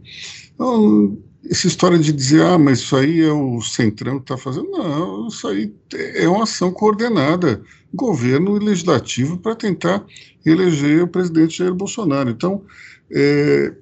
[0.54, 1.16] Então,
[1.50, 5.28] essa história de dizer, ah, mas isso aí é o Centrão que está fazendo, não,
[5.28, 7.62] isso aí é uma ação coordenada,
[7.94, 10.04] governo e legislativo, para tentar
[10.44, 12.28] eleger o presidente Jair Bolsonaro.
[12.28, 12.62] Então,
[13.10, 13.72] é,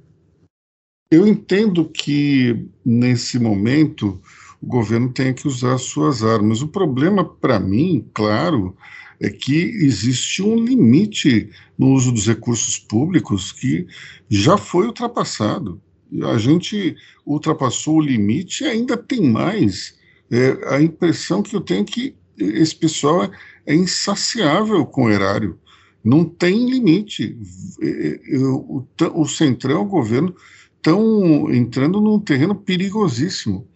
[1.10, 4.20] eu entendo que, nesse momento,
[4.64, 6.62] o governo tem que usar suas armas.
[6.62, 8.74] O problema, para mim, claro,
[9.20, 13.86] é que existe um limite no uso dos recursos públicos que
[14.28, 15.80] já foi ultrapassado.
[16.22, 16.96] A gente
[17.26, 19.98] ultrapassou o limite e ainda tem mais.
[20.30, 23.30] É, a impressão que eu tenho é que esse pessoal é,
[23.66, 25.58] é insaciável com o erário.
[26.02, 27.38] Não tem limite.
[27.82, 30.34] É, é, o, o Centrão, o governo,
[30.76, 33.68] estão entrando num terreno perigosíssimo.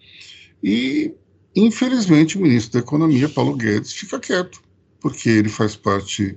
[0.62, 1.14] E,
[1.54, 4.60] infelizmente, o ministro da Economia, Paulo Guedes, fica quieto,
[5.00, 6.36] porque ele faz parte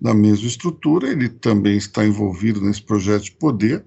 [0.00, 3.84] da mesma estrutura, ele também está envolvido nesse projeto de poder.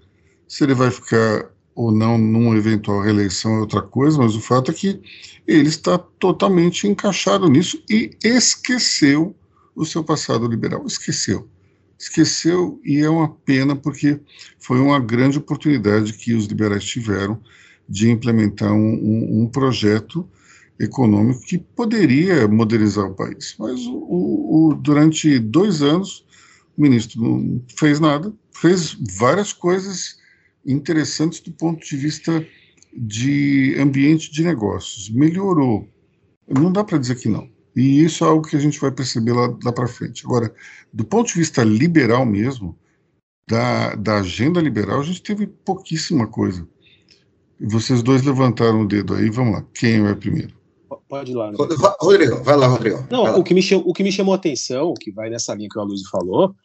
[0.47, 4.69] Se ele vai ficar ou não numa eventual reeleição é outra coisa, mas o fato
[4.69, 5.01] é que
[5.47, 9.35] ele está totalmente encaixado nisso e esqueceu
[9.75, 10.85] o seu passado liberal.
[10.85, 11.47] Esqueceu.
[11.97, 14.19] Esqueceu e é uma pena porque
[14.59, 17.41] foi uma grande oportunidade que os liberais tiveram
[17.87, 20.27] de implementar um, um, projeto
[20.79, 23.55] econômico que poderia modernizar o país.
[23.59, 26.25] Mas o, o, durante dois anos,
[26.77, 30.17] o ministro não fez nada, fez várias coisas
[30.65, 32.45] interessantes do ponto de vista
[32.95, 35.09] de ambiente de negócios.
[35.09, 35.87] Melhorou.
[36.47, 37.49] Não dá para dizer que não.
[37.75, 40.23] E isso é algo que a gente vai perceber lá, lá para frente.
[40.25, 40.53] Agora,
[40.91, 42.77] do ponto de vista liberal mesmo,
[43.47, 46.67] da, da agenda liberal, a gente teve pouquíssima coisa.
[47.59, 49.65] Vocês dois levantaram o dedo aí, vamos lá.
[49.73, 50.53] Quem vai primeiro?
[51.07, 51.51] Pode ir lá.
[51.51, 51.57] Né?
[52.01, 53.05] Rodrigo, vai lá, Rodrigo.
[53.09, 53.37] Não, lá.
[53.37, 55.77] O, que me chamou, o que me chamou a atenção, que vai nessa linha que
[55.77, 56.55] o Aloysio falou,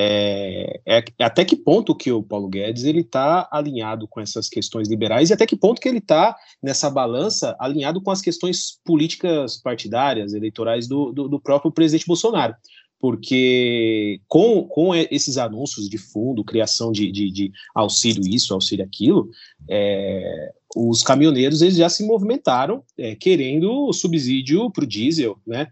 [0.00, 4.88] é, é, até que ponto que o Paulo Guedes ele está alinhado com essas questões
[4.88, 9.60] liberais e até que ponto que ele está nessa balança alinhado com as questões políticas
[9.60, 12.54] partidárias, eleitorais do, do, do próprio presidente Bolsonaro
[13.00, 19.30] porque com, com esses anúncios de fundo, criação de, de, de auxílio isso, auxílio aquilo,
[19.68, 25.68] é, os caminhoneiros eles já se movimentaram é, querendo subsídio para o diesel, né?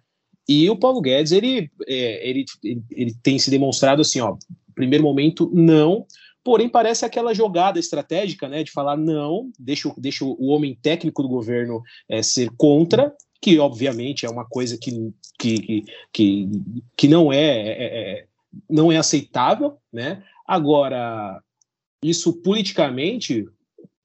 [0.48, 4.36] E o Paulo Guedes ele, é, ele, ele, ele, tem se demonstrado assim, ó,
[4.76, 6.06] primeiro momento não,
[6.44, 11.28] porém parece aquela jogada estratégica, né, de falar não, deixa, deixa o homem técnico do
[11.28, 13.12] governo é, ser contra
[13.46, 16.50] que obviamente é uma coisa que, que, que,
[16.96, 18.26] que não é, é, é
[18.68, 20.20] não é aceitável, né?
[20.44, 21.40] Agora,
[22.02, 23.46] isso politicamente,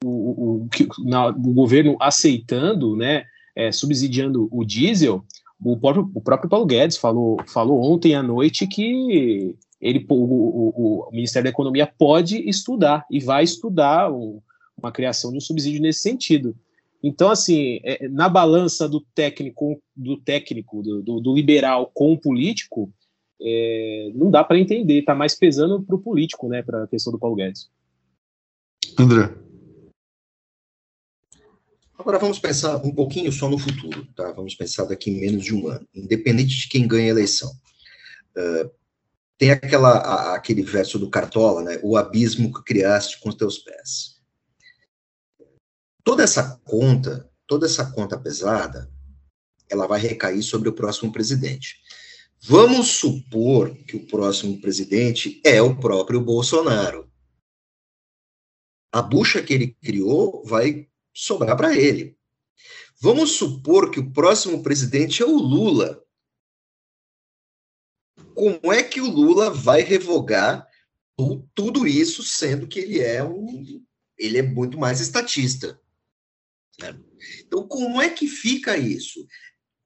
[0.03, 3.23] o, o, na, o governo aceitando, né,
[3.55, 5.25] é, subsidiando o diesel,
[5.59, 11.07] o próprio, o próprio Paulo Guedes falou, falou ontem à noite que ele, o, o,
[11.07, 16.01] o Ministério da Economia pode estudar e vai estudar uma criação de um subsídio nesse
[16.01, 16.55] sentido.
[17.03, 22.19] Então, assim, é, na balança do técnico, do técnico, do, do, do liberal com o
[22.19, 22.93] político,
[23.41, 27.11] é, não dá para entender, está mais pesando para o político, né, para a questão
[27.11, 27.69] do Paulo Guedes.
[28.99, 29.33] André.
[31.97, 34.31] Agora vamos pensar um pouquinho só no futuro, tá?
[34.31, 37.51] Vamos pensar daqui em menos de um ano, independente de quem ganha a eleição.
[38.35, 38.71] Uh,
[39.37, 41.79] tem aquela, a, aquele verso do Cartola, né?
[41.83, 44.10] O abismo que criaste com os teus pés.
[46.03, 48.91] Toda essa conta, toda essa conta pesada,
[49.69, 51.81] ela vai recair sobre o próximo presidente.
[52.43, 57.11] Vamos supor que o próximo presidente é o próprio Bolsonaro.
[58.91, 62.17] A bucha que ele criou vai sobrar para ele.
[62.99, 66.03] Vamos supor que o próximo presidente é o Lula.
[68.35, 70.67] Como é que o Lula vai revogar
[71.53, 73.83] tudo isso, sendo que ele é um,
[74.17, 75.80] ele é muito mais estatista?
[77.45, 79.25] Então, como é que fica isso?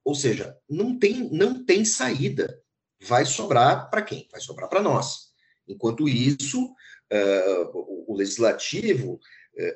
[0.04, 2.60] Ou seja, não tem, não tem saída.
[3.02, 4.28] Vai sobrar para quem?
[4.30, 5.32] Vai sobrar para nós.
[5.66, 9.20] Enquanto isso, uh, o, o, legislativo uh,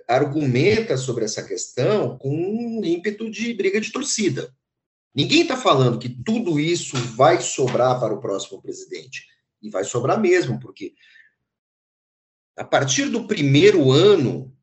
[0.08, 4.54] argumenta sobre essa questão com um ímpeto de briga de torcida.
[5.14, 9.26] Ninguém está falando que tudo isso vai sobrar para o próximo presidente.
[9.60, 10.94] E vai sobrar mesmo, porque
[12.56, 14.56] a partir do primeiro ano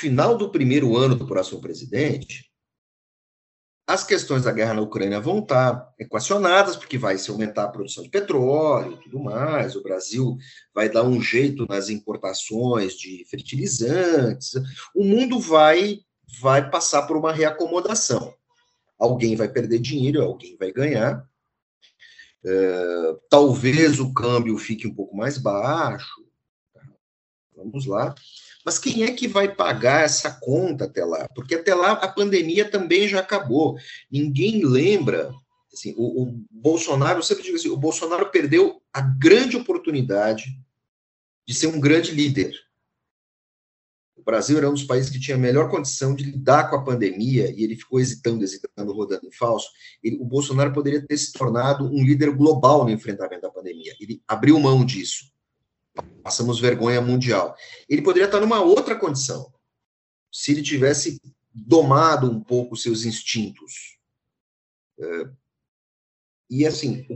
[0.00, 2.50] final do primeiro ano do próximo presidente,
[3.86, 8.02] as questões da guerra na Ucrânia vão estar equacionadas, porque vai se aumentar a produção
[8.02, 10.38] de petróleo e tudo mais, o Brasil
[10.74, 14.52] vai dar um jeito nas importações de fertilizantes,
[14.94, 15.98] o mundo vai,
[16.40, 18.32] vai passar por uma reacomodação.
[18.98, 21.28] Alguém vai perder dinheiro, alguém vai ganhar.
[22.44, 26.24] É, talvez o câmbio fique um pouco mais baixo.
[27.54, 28.14] Vamos lá.
[28.64, 31.26] Mas quem é que vai pagar essa conta até lá?
[31.34, 33.76] Porque até lá a pandemia também já acabou.
[34.10, 35.32] Ninguém lembra.
[35.72, 40.50] Assim, o, o Bolsonaro, eu sempre digo assim, o Bolsonaro perdeu a grande oportunidade
[41.46, 42.52] de ser um grande líder.
[44.16, 46.84] O Brasil era um dos países que tinha a melhor condição de lidar com a
[46.84, 49.68] pandemia e ele ficou hesitando, hesitando, rodando em falso.
[50.02, 53.94] Ele, o Bolsonaro poderia ter se tornado um líder global no enfrentamento da pandemia.
[53.98, 55.29] Ele abriu mão disso
[56.22, 57.56] passamos vergonha mundial.
[57.88, 59.52] Ele poderia estar numa outra condição,
[60.32, 61.20] se ele tivesse
[61.52, 63.98] domado um pouco seus instintos.
[64.98, 65.30] É,
[66.48, 67.06] e assim,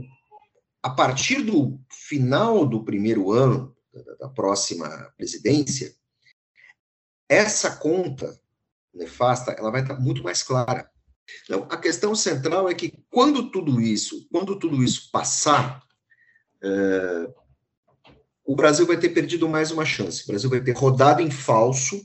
[0.81, 3.75] a partir do final do primeiro ano
[4.19, 5.95] da, próxima presidência,
[7.29, 8.39] essa conta
[8.93, 10.89] nefasta, ela vai estar muito mais clara.
[11.43, 15.83] Então, a questão central é que quando tudo isso, quando tudo isso passar,
[16.61, 17.33] é,
[18.45, 20.23] o Brasil vai ter perdido mais uma chance.
[20.23, 21.99] O Brasil vai ter rodado em falso,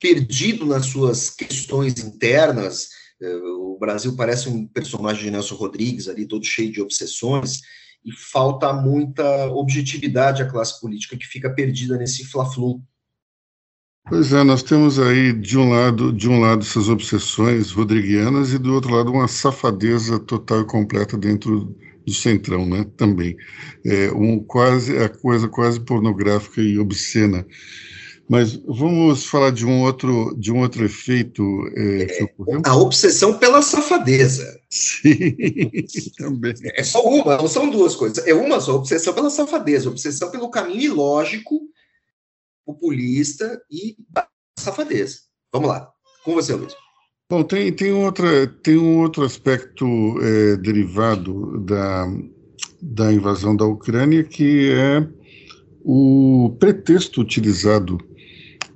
[0.00, 2.88] perdido nas suas questões internas.
[3.20, 7.60] É, o Brasil parece um personagem de Nelson Rodrigues ali, todo cheio de obsessões,
[8.04, 12.82] e falta muita objetividade à classe política que fica perdida nesse fla-flu.
[14.08, 18.58] Pois é, nós temos aí de um lado, de um lado essas obsessões rodriguianas e
[18.58, 21.76] do outro lado uma safadeza total e completa dentro
[22.06, 22.86] do Centrão, né?
[22.96, 23.36] Também.
[23.84, 27.46] É um, quase, a coisa quase pornográfica e obscena.
[28.28, 31.42] Mas vamos falar de um outro, de um outro efeito
[31.76, 32.62] é, que ocorreu?
[32.64, 34.58] A obsessão pela safadeza.
[34.70, 35.34] Sim,
[36.16, 36.54] também.
[36.74, 38.26] É só uma, não são duas coisas.
[38.26, 41.60] É uma só, obsessão pela safadeza, obsessão pelo caminho ilógico,
[42.64, 43.96] populista e
[44.58, 45.18] safadeza.
[45.52, 45.90] Vamos lá,
[46.24, 46.74] com você, Luiz.
[47.32, 49.86] Bom, tem, tem, outra, tem um outro aspecto
[50.20, 52.06] é, derivado da,
[52.82, 55.08] da invasão da Ucrânia, que é
[55.82, 57.96] o pretexto utilizado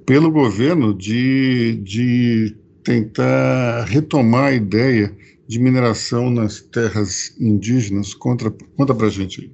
[0.06, 5.14] pelo governo de, de tentar retomar a ideia
[5.46, 8.14] de mineração nas terras indígenas.
[8.14, 9.52] Conta, conta para a gente aí.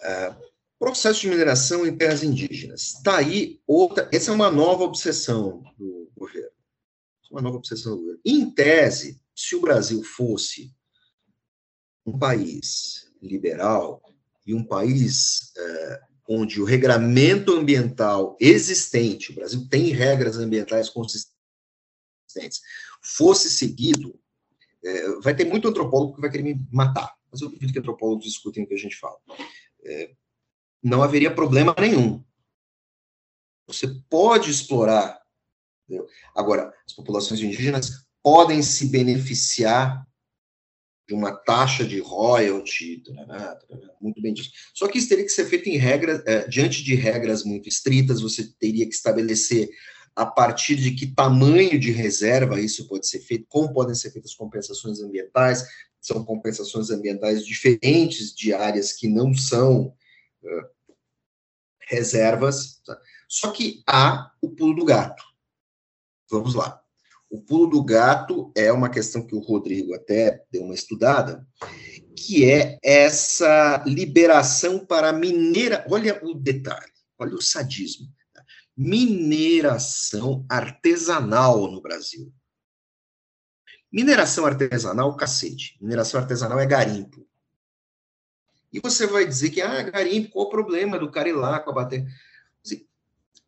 [0.00, 0.45] Uh,
[0.78, 2.94] processo de mineração em terras indígenas.
[2.96, 4.08] Está aí outra.
[4.12, 6.50] Essa é uma nova obsessão do governo.
[6.50, 8.20] É uma nova obsessão do governo.
[8.24, 10.74] Em tese, se o Brasil fosse
[12.04, 14.02] um país liberal
[14.46, 21.36] e um país uh, onde o regramento ambiental existente, o Brasil tem regras ambientais consistentes,
[23.02, 24.18] fosse seguido,
[24.84, 28.26] é, vai ter muito antropólogo que vai querer me matar, mas eu duvido que antropólogos
[28.26, 29.18] escutem o que a gente fala.
[29.84, 30.14] É,
[30.86, 32.22] não haveria problema nenhum.
[33.66, 35.20] Você pode explorar.
[35.84, 36.08] Entendeu?
[36.34, 40.06] Agora, as populações indígenas podem se beneficiar
[41.08, 43.02] de uma taxa de royalty,
[44.00, 44.50] muito bem disso.
[44.74, 48.20] Só que isso teria que ser feito em regras, é, diante de regras muito estritas,
[48.20, 49.68] você teria que estabelecer
[50.16, 54.34] a partir de que tamanho de reserva isso pode ser feito, como podem ser feitas
[54.34, 55.64] compensações ambientais,
[56.00, 59.94] são compensações ambientais diferentes de áreas que não são
[60.42, 60.75] uh,
[61.86, 62.80] reservas.
[62.84, 62.98] Tá?
[63.28, 65.24] Só que há o pulo do gato.
[66.30, 66.80] Vamos lá.
[67.30, 71.46] O pulo do gato é uma questão que o Rodrigo até deu uma estudada,
[72.16, 75.84] que é essa liberação para minera.
[75.90, 78.06] Olha o detalhe, olha o sadismo.
[78.76, 82.32] Mineração artesanal no Brasil.
[83.90, 85.76] Mineração artesanal, cacete.
[85.80, 87.26] Mineração artesanal é garimpo.
[88.72, 91.70] E você vai dizer que, ah, garimpo, qual o problema do cara ir lá com
[91.70, 92.06] a bater?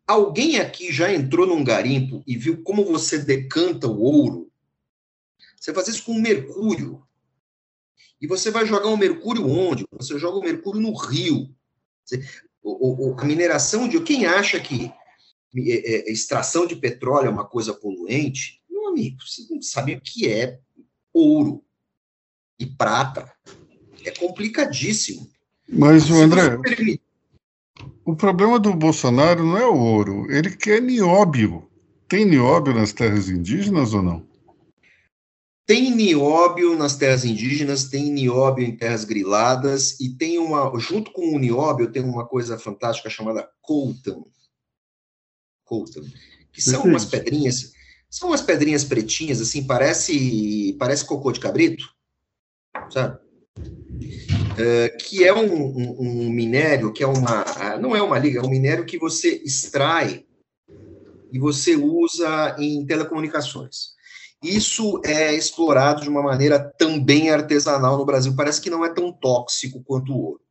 [0.07, 4.51] Alguém aqui já entrou num garimpo e viu como você decanta o ouro?
[5.55, 7.05] Você faz isso com mercúrio.
[8.19, 9.85] E você vai jogar o mercúrio onde?
[9.91, 11.53] Você joga o mercúrio no rio.
[13.17, 14.01] A mineração de.
[14.01, 14.91] Quem acha que
[15.55, 18.63] é, é, extração de petróleo é uma coisa poluente?
[18.69, 20.59] Meu amigo, você não sabe o que é
[21.13, 21.63] ouro
[22.57, 23.31] e prata.
[24.05, 25.29] É complicadíssimo.
[25.67, 26.57] Mas, o André,
[28.03, 31.69] o problema do Bolsonaro não é o ouro, ele quer nióbio.
[32.07, 34.27] Tem nióbio nas terras indígenas ou não?
[35.67, 41.35] Tem nióbio nas terras indígenas, tem nióbio em terras griladas e tem uma, junto com
[41.35, 44.23] o nióbio, tem uma coisa fantástica chamada coltan.
[45.63, 46.01] Coltan,
[46.51, 47.73] que são umas pedrinhas,
[48.09, 51.87] são umas pedrinhas pretinhas assim, parece parece cocô de cabrito,
[52.89, 53.19] sabe?
[54.59, 57.45] Uh, que é um, um, um, minério, que é uma.
[57.79, 60.25] Não é uma liga, é um minério que você extrai
[61.31, 63.97] e você usa em telecomunicações.
[64.41, 68.35] Isso é explorado de uma maneira também artesanal no Brasil.
[68.35, 70.41] Parece que não é tão tóxico quanto o ouro.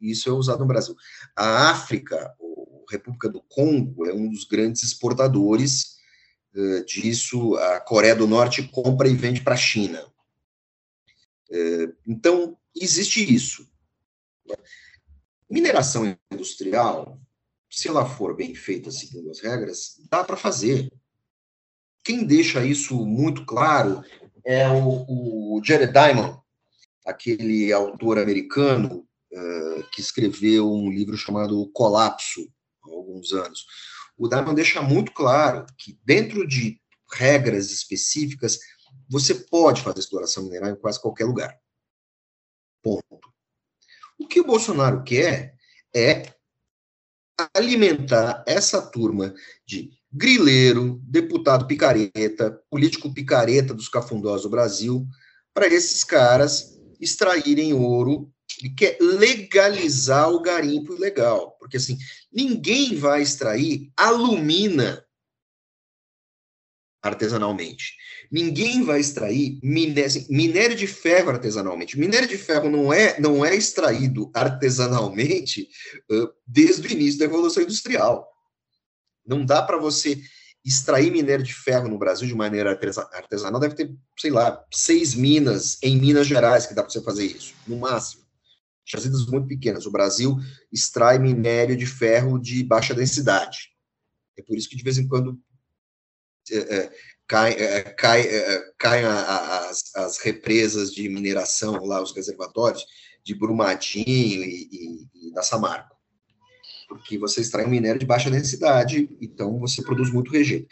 [0.00, 0.94] Isso é usado no Brasil.
[1.36, 5.96] A África, a República do Congo, é um dos grandes exportadores
[6.54, 7.56] uh, disso.
[7.56, 10.11] A Coreia do Norte compra e vende para a China.
[12.06, 13.66] Então, existe isso.
[15.50, 17.20] Mineração industrial,
[17.70, 20.90] se ela for bem feita seguindo as regras, dá para fazer.
[22.04, 24.02] Quem deixa isso muito claro
[24.44, 26.40] é o, o Jared Diamond,
[27.06, 32.48] aquele autor americano uh, que escreveu um livro chamado Colapso,
[32.84, 33.66] há alguns anos.
[34.16, 36.80] O Diamond deixa muito claro que, dentro de
[37.12, 38.58] regras específicas,
[39.12, 41.60] você pode fazer exploração mineral em quase qualquer lugar.
[42.82, 43.30] Ponto.
[44.18, 45.54] O que o Bolsonaro quer
[45.94, 46.32] é
[47.54, 49.34] alimentar essa turma
[49.66, 55.06] de grileiro, deputado picareta, político picareta dos cafundós do Brasil,
[55.52, 58.32] para esses caras extraírem ouro.
[58.62, 61.54] Ele quer legalizar o garimpo ilegal.
[61.58, 61.98] Porque, assim,
[62.32, 65.01] ninguém vai extrair alumina
[67.02, 67.96] artesanalmente.
[68.30, 71.98] Ninguém vai extrair minério, de ferro artesanalmente.
[71.98, 75.68] Minério de ferro não é, não é extraído artesanalmente
[76.10, 78.26] uh, desde o início da Revolução Industrial.
[79.26, 80.22] Não dá para você
[80.64, 83.60] extrair minério de ferro no Brasil de maneira artesanal.
[83.60, 87.52] Deve ter, sei lá, seis minas em Minas Gerais que dá para você fazer isso,
[87.66, 88.22] no máximo.
[88.86, 89.86] jazidas muito pequenas.
[89.86, 90.36] O Brasil
[90.72, 93.72] extrai minério de ferro de baixa densidade.
[94.38, 95.38] É por isso que de vez em quando
[96.50, 96.90] é, é,
[97.54, 102.84] é, cai, é, caem as, as represas de mineração lá, os reservatórios
[103.24, 105.96] de Brumadinho e, e, e da Samarco.
[106.88, 110.66] Porque você extrai um minério de baixa densidade, então você produz muito rejeito.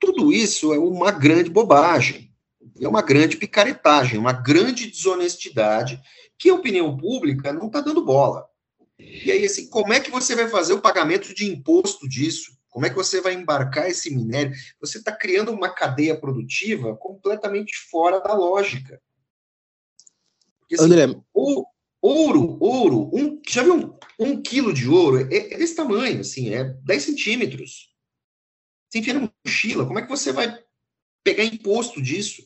[0.00, 2.32] Tudo isso é uma grande bobagem,
[2.80, 6.00] é uma grande picaretagem, uma grande desonestidade
[6.38, 8.46] que a opinião pública não está dando bola.
[8.98, 12.57] E aí, assim, como é que você vai fazer o pagamento de imposto disso?
[12.70, 14.54] Como é que você vai embarcar esse minério?
[14.80, 19.00] Você está criando uma cadeia produtiva completamente fora da lógica.
[20.60, 21.20] Porque, assim, André.
[21.32, 21.64] O,
[22.00, 25.18] ouro, ouro, um, já viu um, um quilo de ouro?
[25.32, 27.94] É, é, desse tamanho, assim, é 10 centímetros.
[28.88, 30.62] Você enfia na mochila, como é que você vai
[31.24, 32.42] pegar imposto disso?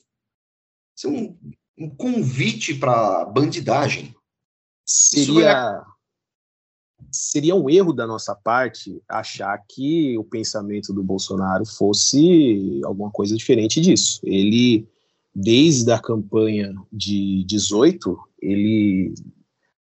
[0.97, 1.39] Isso é um,
[1.79, 4.15] um convite para bandidagem.
[4.85, 5.85] Seria,
[7.11, 13.37] seria um erro da nossa parte achar que o pensamento do Bolsonaro fosse alguma coisa
[13.37, 14.21] diferente disso.
[14.23, 14.87] Ele,
[15.35, 19.15] desde a campanha de 18, ele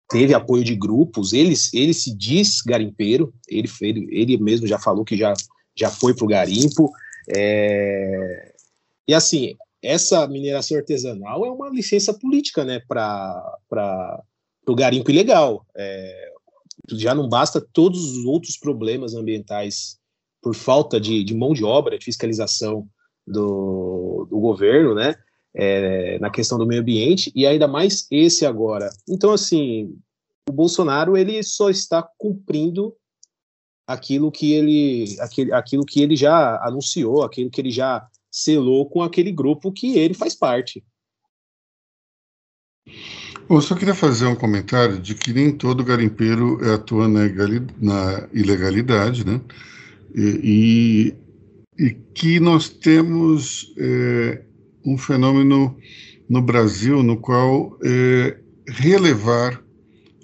[0.08, 5.04] teve apoio de grupos, ele, ele se diz garimpeiro, ele, ele, ele mesmo já falou
[5.04, 5.32] que já,
[5.74, 6.92] já foi para o garimpo,
[7.28, 8.54] é,
[9.08, 14.22] e assim, essa mineração artesanal é uma licença política, né, para
[14.66, 15.64] o garimpo ilegal.
[15.76, 16.32] É,
[16.92, 19.98] já não basta todos os outros problemas ambientais
[20.42, 22.86] por falta de, de mão de obra, de fiscalização
[23.26, 25.14] do, do governo, né,
[25.54, 28.90] é, na questão do meio ambiente, e ainda mais esse agora.
[29.08, 29.96] Então, assim,
[30.48, 32.94] o Bolsonaro, ele só está cumprindo
[33.86, 39.02] aquilo que ele, aquilo, aquilo que ele já anunciou, aquilo que ele já selou com
[39.02, 40.84] aquele grupo que ele faz parte.
[43.48, 47.20] Eu só queria fazer um comentário de que nem todo garimpeiro atua na,
[47.80, 49.40] na ilegalidade, né?
[50.14, 51.14] E,
[51.78, 54.42] e, e que nós temos é,
[54.84, 55.76] um fenômeno
[56.28, 59.62] no Brasil no qual é, relevar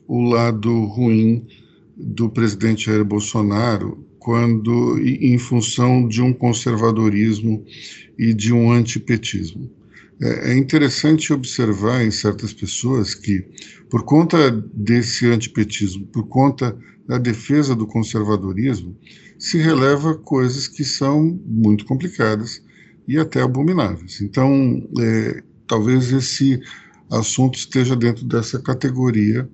[0.08, 1.46] o lado ruim
[1.96, 7.64] do presidente Jair Bolsonaro quando em função de um conservadorismo
[8.18, 9.70] e de um antipetismo.
[10.22, 13.44] É, é interessante observar em certas pessoas que,
[13.88, 18.96] por conta desse antipetismo, por conta da defesa do conservadorismo,
[19.38, 22.62] se releva coisas que são muito complicadas
[23.08, 24.20] e até abomináveis.
[24.20, 26.60] Então, é, talvez esse
[27.10, 29.48] assunto esteja dentro dessa categoria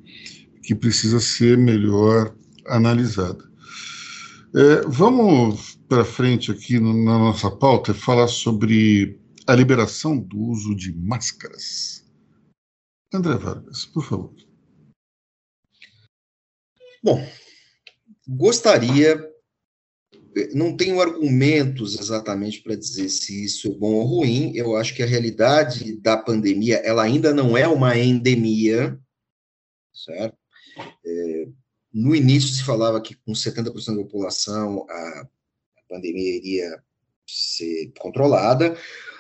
[0.63, 2.35] que precisa ser melhor
[2.67, 3.45] analisada.
[4.55, 10.75] É, vamos para frente aqui no, na nossa pauta falar sobre a liberação do uso
[10.75, 12.05] de máscaras.
[13.13, 14.35] André Vargas, por favor.
[17.03, 17.25] Bom,
[18.27, 19.33] gostaria,
[20.53, 24.53] não tenho argumentos exatamente para dizer se isso é bom ou ruim.
[24.57, 28.99] Eu acho que a realidade da pandemia, ela ainda não é uma endemia,
[29.95, 30.37] certo?
[31.05, 31.49] É,
[31.95, 36.83] no início se falava que com 70% da população a, a pandemia iria
[37.27, 38.77] ser controlada.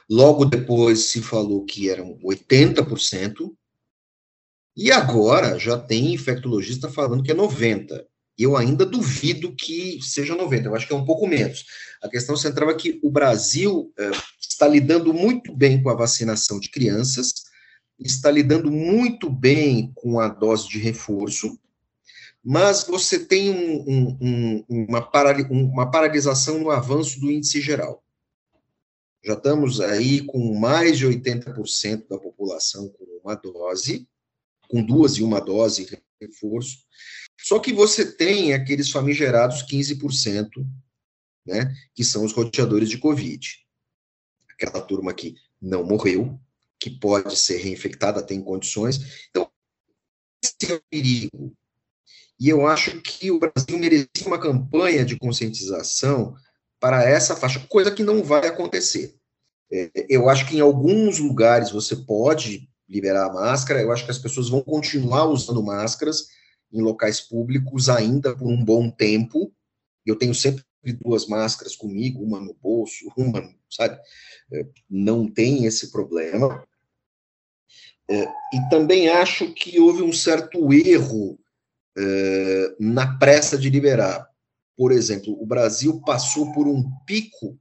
[0.09, 3.53] Logo depois se falou que eram 80%.
[4.77, 8.05] E agora já tem infectologista falando que é 90%.
[8.39, 11.65] Eu ainda duvido que seja 90%, eu acho que é um pouco menos.
[12.03, 16.61] A questão central é que o Brasil é, está lidando muito bem com a vacinação
[16.61, 17.33] de crianças,
[17.99, 21.59] está lidando muito bem com a dose de reforço,
[22.45, 28.05] mas você tem um, um, um, uma, paral uma paralisação no avanço do índice geral.
[29.27, 34.09] Já estamos aí com mais de 80% da população com uma dose,
[34.69, 36.79] com duas e uma dose reforço.
[37.37, 40.49] Só que você tem aqueles famigerados 15%,
[41.45, 43.49] né, que são os roteadores de Covid.
[44.53, 46.39] Aquela turma que não morreu,
[46.79, 49.27] que pode ser reinfectada, tem condições.
[49.29, 49.51] Então,
[50.41, 51.53] esse é o perigo.
[52.39, 56.37] E eu acho que o Brasil merecia uma campanha de conscientização
[56.79, 59.16] para essa faixa, coisa que não vai acontecer.
[59.73, 64.11] É, eu acho que em alguns lugares você pode liberar a máscara, eu acho que
[64.11, 66.29] as pessoas vão continuar usando máscaras
[66.73, 69.53] em locais públicos ainda por um bom tempo.
[70.05, 70.65] Eu tenho sempre
[71.03, 73.99] duas máscaras comigo, uma no bolso, uma, sabe?
[74.53, 76.65] É, não tem esse problema.
[78.09, 81.39] É, e também acho que houve um certo erro
[82.79, 84.29] na pressa de liberar.
[84.77, 87.59] Por exemplo, o Brasil passou por um pico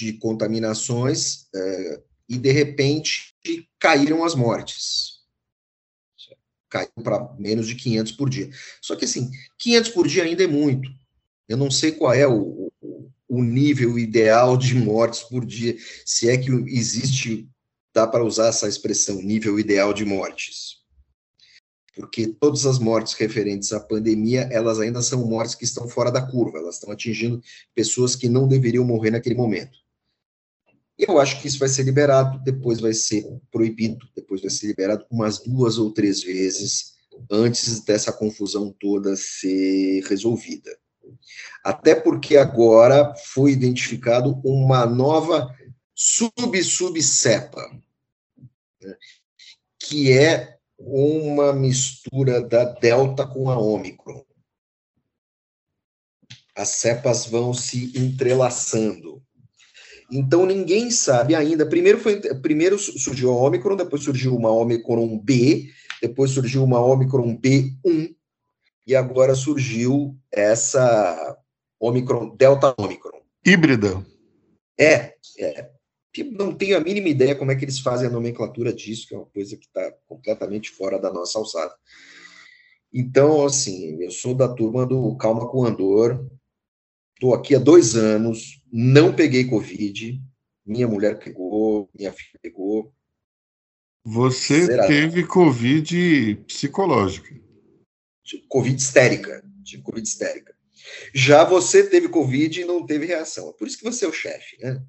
[0.00, 3.34] de contaminações eh, e, de repente,
[3.78, 5.20] caíram as mortes.
[6.70, 8.48] caiu para menos de 500 por dia.
[8.80, 10.88] Só que, assim, 500 por dia ainda é muito.
[11.46, 12.72] Eu não sei qual é o,
[13.28, 15.76] o nível ideal de mortes por dia,
[16.06, 17.48] se é que existe,
[17.92, 20.80] dá para usar essa expressão, nível ideal de mortes.
[21.94, 26.22] Porque todas as mortes referentes à pandemia, elas ainda são mortes que estão fora da
[26.22, 27.42] curva, elas estão atingindo
[27.74, 29.79] pessoas que não deveriam morrer naquele momento.
[31.08, 35.06] Eu acho que isso vai ser liberado, depois vai ser proibido, depois vai ser liberado
[35.10, 36.94] umas duas ou três vezes
[37.30, 40.70] antes dessa confusão toda ser resolvida.
[41.64, 45.54] Até porque agora foi identificado uma nova
[45.94, 47.62] sub-sub-cepa,
[48.80, 48.96] né,
[49.78, 54.24] que é uma mistura da Delta com a Ômicron.
[56.54, 59.22] As cepas vão se entrelaçando.
[60.10, 61.66] Então ninguém sabe ainda.
[61.66, 65.70] Primeiro foi primeiro surgiu a Omicron, depois surgiu uma Omicron B,
[66.02, 68.14] depois surgiu uma Omicron B1
[68.86, 71.36] e agora surgiu essa
[71.78, 73.20] Omicron Delta Omicron.
[73.44, 74.04] Híbrida.
[74.78, 75.70] É, é.
[76.32, 79.18] Não tenho a mínima ideia como é que eles fazem a nomenclatura disso, que é
[79.18, 81.72] uma coisa que está completamente fora da nossa alçada.
[82.92, 86.28] Então, assim, eu sou da turma do Calma com Andor,
[87.20, 90.18] Estou aqui há dois anos, não peguei Covid.
[90.64, 92.94] Minha mulher pegou, minha filha pegou.
[94.02, 94.86] Você Será?
[94.86, 97.28] teve Covid psicológica.
[98.48, 99.44] Covid histérica.
[99.62, 100.54] Tive Covid histérica.
[101.12, 103.50] Já você teve Covid e não teve reação.
[103.50, 104.82] É por isso que você é o chefe, né?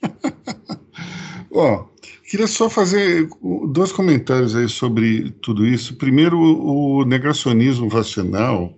[1.52, 1.86] Ó,
[2.30, 3.28] queria só fazer
[3.68, 5.96] dois comentários aí sobre tudo isso.
[5.96, 8.74] Primeiro, o negacionismo vacinal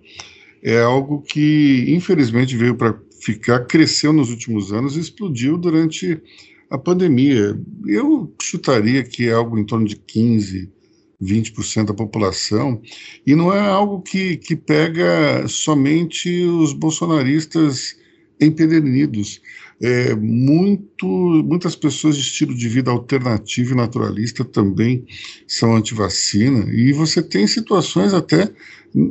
[0.63, 6.21] é algo que, infelizmente, veio para ficar, cresceu nos últimos anos e explodiu durante
[6.69, 7.59] a pandemia.
[7.85, 10.69] Eu chutaria que é algo em torno de 15%,
[11.21, 12.79] 20% da população,
[13.25, 17.95] e não é algo que, que pega somente os bolsonaristas
[18.39, 19.41] empedernidos.
[19.81, 21.07] É, muito,
[21.45, 25.05] muitas pessoas de estilo de vida alternativo e naturalista também
[25.47, 28.51] são anti-vacina, e você tem situações até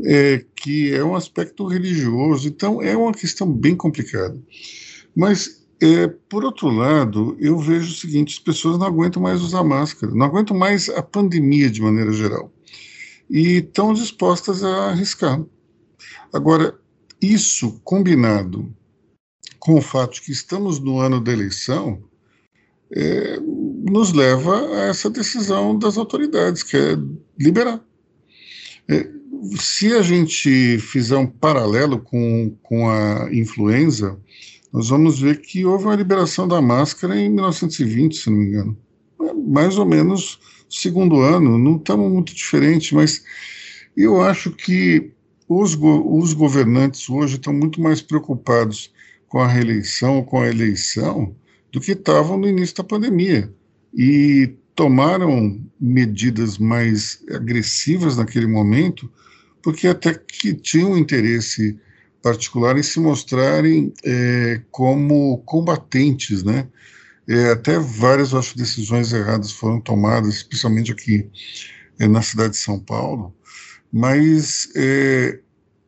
[0.05, 4.37] é, que é um aspecto religioso, então é uma questão bem complicada.
[5.15, 9.63] Mas, é, por outro lado, eu vejo o seguinte: as pessoas não aguentam mais usar
[9.63, 12.53] máscara, não aguentam mais a pandemia de maneira geral,
[13.31, 15.41] e estão dispostas a arriscar.
[16.33, 16.77] Agora,
[17.23, 18.69] isso combinado
[19.61, 22.03] com o fato de que estamos no ano da eleição,
[22.91, 23.39] é,
[23.89, 26.99] nos leva a essa decisão das autoridades, que é
[27.39, 27.81] liberar.
[28.89, 29.09] É,
[29.57, 34.19] se a gente fizer um paralelo com, com a influenza,
[34.73, 38.77] nós vamos ver que houve uma liberação da máscara em 1920, se não me engano.
[39.23, 43.23] É mais ou menos segundo ano, não estamos muito diferente, mas
[43.97, 45.13] eu acho que
[45.49, 48.93] os, go os governantes hoje estão muito mais preocupados
[49.29, 51.35] com a reeleição com a eleição
[51.73, 53.53] do que estavam no início da pandemia.
[53.95, 59.11] E tomaram medidas mais agressivas naquele momento
[59.67, 61.77] porque até que tinham interesse
[62.23, 66.69] particular em se mostrarem é, como combatentes, né?
[67.29, 71.29] É, até várias, acho, decisões erradas foram tomadas, especialmente aqui
[71.99, 73.35] é, na cidade de São Paulo,
[73.93, 75.41] mas é,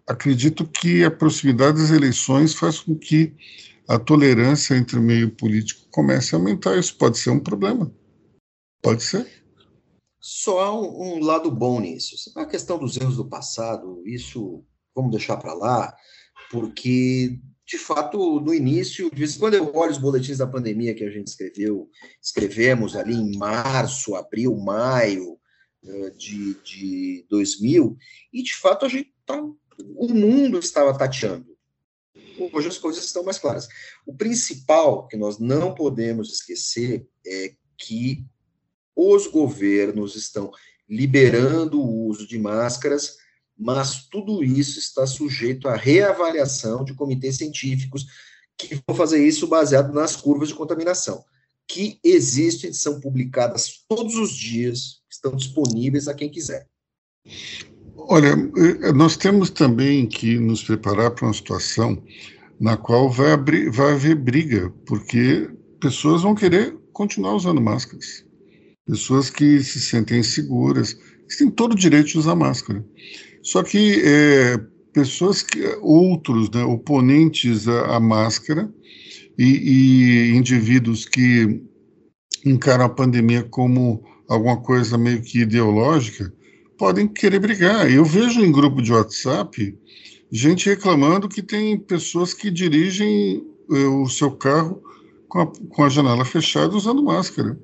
[0.09, 3.32] acredito que a proximidade das eleições faz com que
[3.86, 6.76] a tolerância entre o meio político comece a aumentar.
[6.76, 7.93] Isso pode ser um problema.
[8.82, 9.26] Pode ser.
[10.20, 12.16] Só há um, um lado bom nisso.
[12.36, 14.64] A questão dos erros do passado, isso
[14.94, 15.96] vamos deixar para lá,
[16.50, 21.26] porque de fato, no início, quando eu olho os boletins da pandemia que a gente
[21.26, 21.90] escreveu,
[22.22, 25.38] escrevemos ali em março, abril, maio
[25.84, 27.94] eh, de, de 2000,
[28.32, 31.54] e de fato a gente tá, o mundo estava tateando.
[32.54, 33.68] Hoje as coisas estão mais claras.
[34.06, 38.24] O principal que nós não podemos esquecer é que
[38.99, 40.51] os governos estão
[40.88, 43.16] liberando o uso de máscaras,
[43.57, 48.07] mas tudo isso está sujeito à reavaliação de comitês científicos
[48.57, 51.24] que vão fazer isso baseado nas curvas de contaminação,
[51.68, 56.66] que existem, são publicadas todos os dias, estão disponíveis a quem quiser.
[57.94, 62.03] Olha, eh, nós temos também que nos preparar para uma situação
[62.59, 65.49] na qual vai, abrir, vai haver briga, porque
[65.80, 68.26] pessoas vão querer continuar usando máscaras
[68.89, 70.95] pessoas que se sentem seguras,
[71.28, 72.82] que têm todo o direito de usar máscara.
[73.43, 74.59] Só que é,
[74.95, 78.72] pessoas que outros, né, oponentes à, à máscara
[79.39, 81.62] e, e, indivíduos que
[82.47, 86.32] encaram a pandemia como alguma coisa meio que ideológica,
[86.78, 87.91] podem querer brigar.
[87.91, 89.76] Eu vejo em grupo de WhatsApp
[90.30, 94.82] gente reclamando que tem pessoas que dirigem eh, o seu carro
[95.28, 97.59] com a, com a janela fechada usando máscara.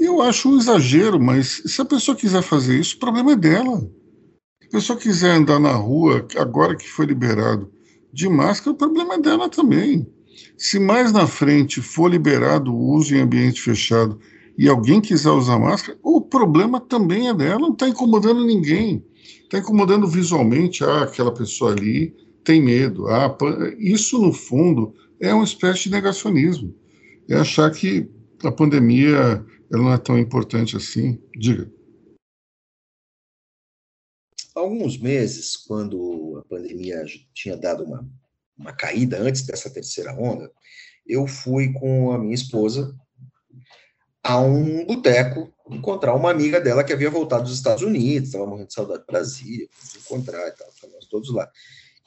[0.00, 3.78] Eu acho um exagero, mas se a pessoa quiser fazer isso, o problema é dela.
[3.78, 7.70] Se a pessoa quiser andar na rua, agora que foi liberado,
[8.10, 10.10] de máscara, o problema é dela também.
[10.56, 14.18] Se mais na frente for liberado o uso em ambiente fechado
[14.56, 19.04] e alguém quiser usar máscara, o problema também é dela, não está incomodando ninguém.
[19.42, 23.06] Está incomodando visualmente, ah, aquela pessoa ali tem medo.
[23.08, 23.36] Ah,
[23.78, 26.74] isso, no fundo, é uma espécie de negacionismo.
[27.28, 28.08] É achar que
[28.42, 31.22] a pandemia ela não é tão importante assim.
[31.36, 31.70] Diga.
[34.54, 38.06] Alguns meses, quando a pandemia tinha dado uma,
[38.58, 40.50] uma caída antes dessa terceira onda,
[41.06, 42.94] eu fui com a minha esposa
[44.22, 48.68] a um boteco encontrar uma amiga dela que havia voltado dos Estados Unidos, estava morrendo
[48.68, 51.48] de saudade do Brasil, encontrar e tal, nós todos lá.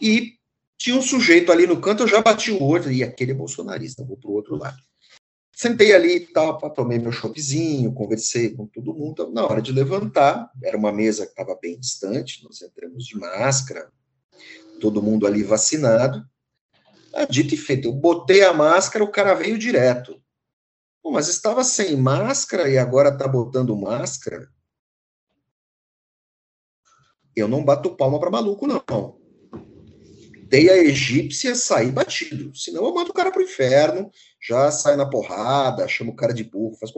[0.01, 0.33] E
[0.77, 4.03] tinha um sujeito ali no canto, eu já bati o olho, e aquele é bolsonarista,
[4.03, 4.77] vou para o outro lado.
[5.55, 9.31] Sentei ali e tal, tomei meu choppzinho, conversei com todo mundo.
[9.31, 13.91] Na hora de levantar, era uma mesa que estava bem distante, nós entramos de máscara,
[14.81, 16.27] todo mundo ali vacinado.
[17.13, 20.19] Ah, dito e feito, eu botei a máscara, o cara veio direto.
[21.03, 24.49] Pô, mas estava sem máscara e agora está botando máscara?
[27.35, 28.83] Eu não bato palma para maluco, não
[30.53, 32.55] dei a egípcia, saí batido.
[32.55, 36.43] Senão eu mando o cara pro inferno, já sai na porrada, chamo o cara de
[36.43, 36.91] burro, faz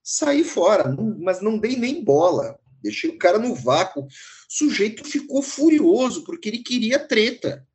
[0.00, 2.56] Saí fora, não, mas não dei nem bola.
[2.80, 4.04] Deixei o cara no vácuo.
[4.04, 4.08] O
[4.48, 7.66] sujeito ficou furioso porque ele queria treta.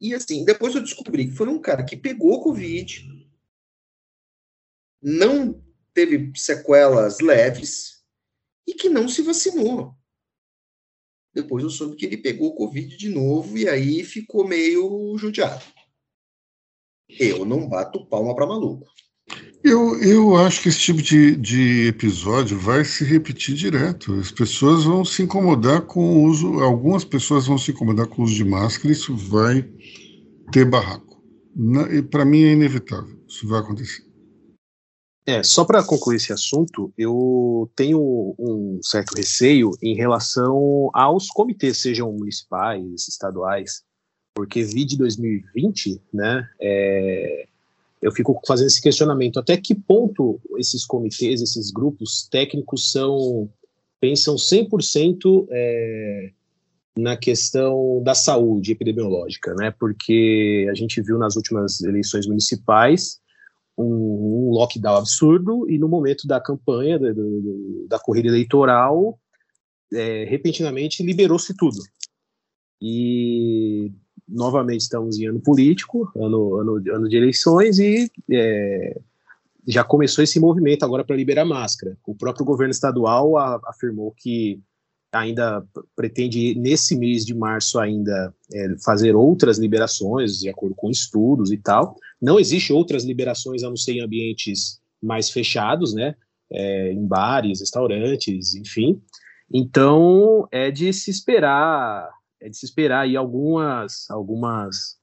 [0.00, 3.06] E assim, depois eu descobri que foi um cara que pegou Covid,
[5.00, 5.62] não
[5.94, 8.02] teve sequelas leves
[8.66, 9.97] e que não se vacinou.
[11.42, 15.62] Depois eu soube que ele pegou Covid de novo e aí ficou meio judiado.
[17.08, 18.84] Eu não bato palma para maluco.
[19.62, 24.14] Eu, eu acho que esse tipo de, de episódio vai se repetir direto.
[24.14, 28.24] As pessoas vão se incomodar com o uso, algumas pessoas vão se incomodar com o
[28.24, 29.64] uso de máscara, isso vai
[30.50, 31.22] ter barraco.
[32.10, 34.07] Para mim é inevitável, isso vai acontecer.
[35.28, 41.76] É, só para concluir esse assunto, eu tenho um certo receio em relação aos comitês,
[41.82, 43.82] sejam municipais, estaduais,
[44.34, 47.46] porque vi de 2020, né, é,
[48.00, 53.50] eu fico fazendo esse questionamento, até que ponto esses comitês, esses grupos técnicos são,
[54.00, 56.30] pensam 100% é,
[56.96, 63.20] na questão da saúde epidemiológica, né, porque a gente viu nas últimas eleições municipais
[63.78, 67.12] um, um lockdown absurdo e no momento da campanha, da,
[67.88, 69.18] da corrida eleitoral,
[69.92, 71.78] é, repentinamente liberou-se tudo.
[72.80, 73.92] E
[74.28, 79.00] novamente estamos em ano político, ano, ano, ano de eleições, e é,
[79.66, 81.96] já começou esse movimento agora para liberar máscara.
[82.06, 84.60] O próprio governo estadual a, afirmou que
[85.12, 85.64] ainda
[85.96, 91.56] pretende nesse mês de março ainda é, fazer outras liberações de acordo com estudos e
[91.56, 91.96] tal.
[92.20, 96.14] Não existe outras liberações a não ser em ambientes mais fechados, né?
[96.50, 99.00] É, em bares, restaurantes, enfim.
[99.52, 102.08] Então é de se esperar,
[102.40, 104.96] é de se esperar aí algumas algumas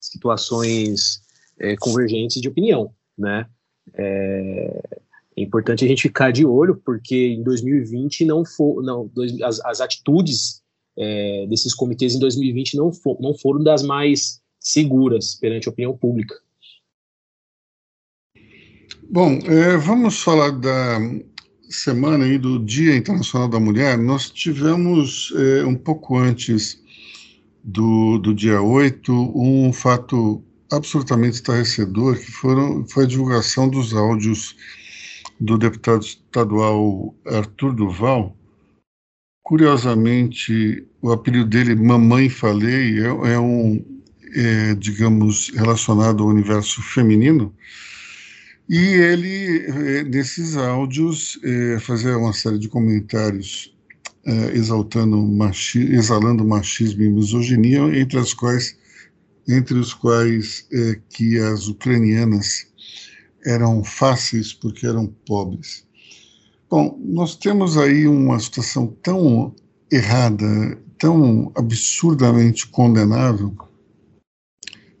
[0.00, 1.20] situações
[1.60, 3.46] é, convergentes de opinião, né?
[3.94, 4.98] É,
[5.36, 9.60] é importante a gente ficar de olho, porque em 2020 não for, não, dois, as,
[9.64, 10.62] as, atitudes
[10.96, 15.96] é, desses comitês em 2020 não, for, não foram das mais seguras perante a opinião
[15.96, 16.34] pública.
[19.10, 20.98] Bom, é, vamos falar da
[21.70, 23.96] semana aí do Dia Internacional da Mulher.
[23.96, 26.78] Nós tivemos é, um pouco antes
[27.64, 34.54] do, do dia 8 um fato absolutamente estarrecedor, que foram, foi a divulgação dos áudios
[35.40, 38.36] do deputado estadual Arthur Duval.
[39.42, 43.82] Curiosamente, o apelido dele, Mamãe Falei, é, é um,
[44.34, 47.54] é, digamos, relacionado ao universo feminino.
[48.68, 53.74] E ele, é, nesses áudios, é, fazia uma série de comentários
[54.26, 58.76] é, exaltando machi exalando machismo e misoginia, entre as quais
[59.48, 62.66] entre os quais é, que as ucranianas
[63.46, 65.86] eram fáceis porque eram pobres.
[66.68, 69.54] Bom, nós temos aí uma situação tão
[69.90, 73.56] errada, tão absurdamente condenável,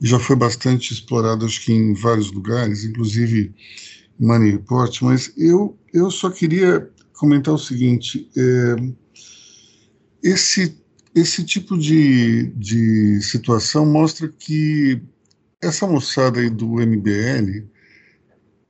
[0.00, 3.52] já foi bastante explorado, acho que em vários lugares, inclusive
[4.18, 8.76] Money Report, mas eu, eu só queria comentar o seguinte: é,
[10.22, 10.76] esse,
[11.14, 15.00] esse tipo de, de situação mostra que
[15.60, 17.66] essa moçada aí do MBL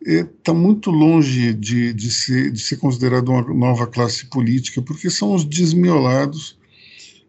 [0.01, 5.11] está é, muito longe de, de, ser, de ser considerado uma nova classe política, porque
[5.11, 6.59] são os desmiolados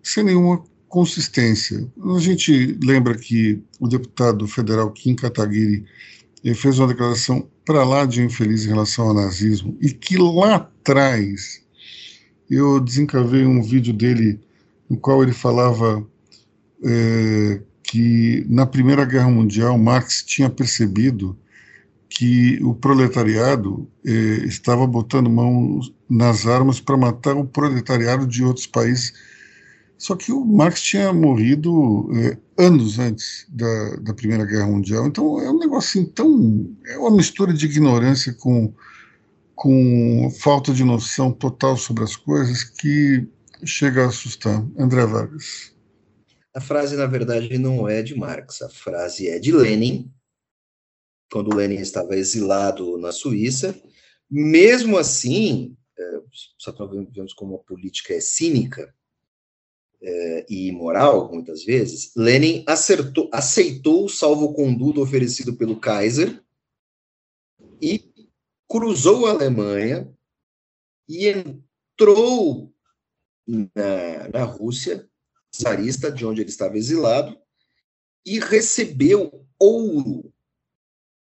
[0.02, 1.88] sem nenhuma consistência.
[2.16, 5.86] A gente lembra que o deputado federal Kim Kataguiri
[6.56, 11.62] fez uma declaração para lá de infeliz em relação ao nazismo e que lá atrás
[12.50, 14.40] eu desencavei um vídeo dele
[14.90, 16.04] no qual ele falava
[16.84, 21.38] é, que na Primeira Guerra Mundial Marx tinha percebido
[22.10, 24.12] que o proletariado é,
[24.46, 25.80] estava botando mão
[26.10, 29.14] nas armas para matar o proletariado de outros países
[30.00, 35.06] só que o Marx tinha morrido é, anos antes da, da Primeira Guerra Mundial.
[35.06, 36.74] Então é um negócio assim tão.
[36.88, 38.74] É uma mistura de ignorância com,
[39.54, 43.28] com falta de noção total sobre as coisas que
[43.66, 44.66] chega a assustar.
[44.78, 45.76] André Vargas.
[46.56, 50.10] A frase, na verdade, não é de Marx, a frase é de Lenin,
[51.30, 53.78] quando Lenin estava exilado na Suíça.
[54.32, 56.22] Mesmo assim, é,
[56.58, 56.72] só
[57.14, 58.94] vemos como a política é cínica,
[60.02, 66.42] e imoral, muitas vezes, Lenin acertou, aceitou o salvo-conduto oferecido pelo Kaiser
[67.82, 68.10] e
[68.68, 70.10] cruzou a Alemanha
[71.08, 72.74] e entrou
[73.48, 75.10] na, na Rússia
[75.52, 77.38] czarista, de onde ele estava exilado,
[78.26, 80.32] e recebeu ouro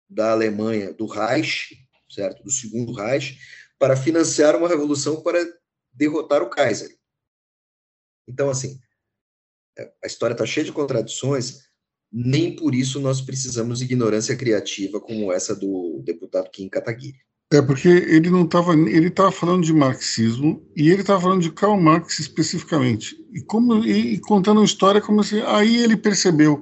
[0.10, 1.78] da Alemanha, do Reich,
[2.10, 3.40] certo, do segundo Reich,
[3.80, 5.40] para financiar uma revolução para
[5.94, 6.97] derrotar o Kaiser.
[8.28, 8.80] Então, assim,
[9.78, 11.68] é, a história está cheia de contradições,
[12.12, 17.18] nem por isso nós precisamos de ignorância criativa como essa do deputado Kim Kataguiri.
[17.52, 21.52] É porque ele não estava, ele estava falando de marxismo e ele estava falando de
[21.52, 26.62] Karl Marx especificamente e como e, e contando uma história como assim, aí ele percebeu,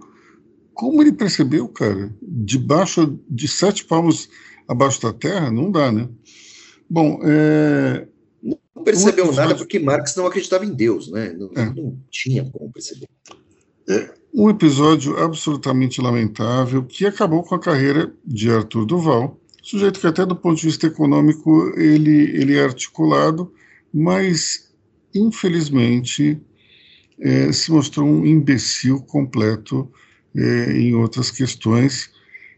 [0.75, 4.29] como ele percebeu, cara, debaixo de sete palmos
[4.67, 6.07] abaixo da terra, não dá, né?
[6.87, 8.07] Bom, é,
[8.45, 11.33] não percebeu nada porque Marx não acreditava em Deus, né?
[11.33, 11.65] Não, é.
[11.73, 13.09] não tinha como perceber.
[13.89, 20.07] É um episódio absolutamente lamentável que acabou com a carreira de Arthur Duval, sujeito que
[20.07, 23.51] até do ponto de vista econômico ele, ele é articulado,
[23.93, 24.73] mas
[25.13, 26.37] infelizmente
[27.19, 29.89] é, se mostrou um imbecil completo
[30.35, 32.09] é, em outras questões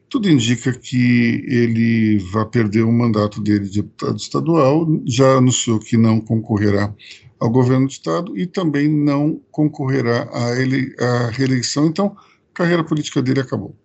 [0.10, 5.98] tudo indica que ele vai perder o mandato dele de deputado estadual, já anunciou que
[5.98, 6.94] não concorrerá
[7.40, 11.88] ao governo do estado e também não concorrerá à, ele, à reeleição.
[11.88, 12.16] Então,
[12.52, 13.76] a carreira política dele acabou.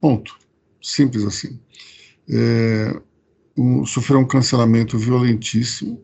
[0.00, 0.38] Ponto.
[0.82, 1.60] Simples assim.
[2.28, 3.00] É,
[3.56, 6.02] um, sofreu um cancelamento violentíssimo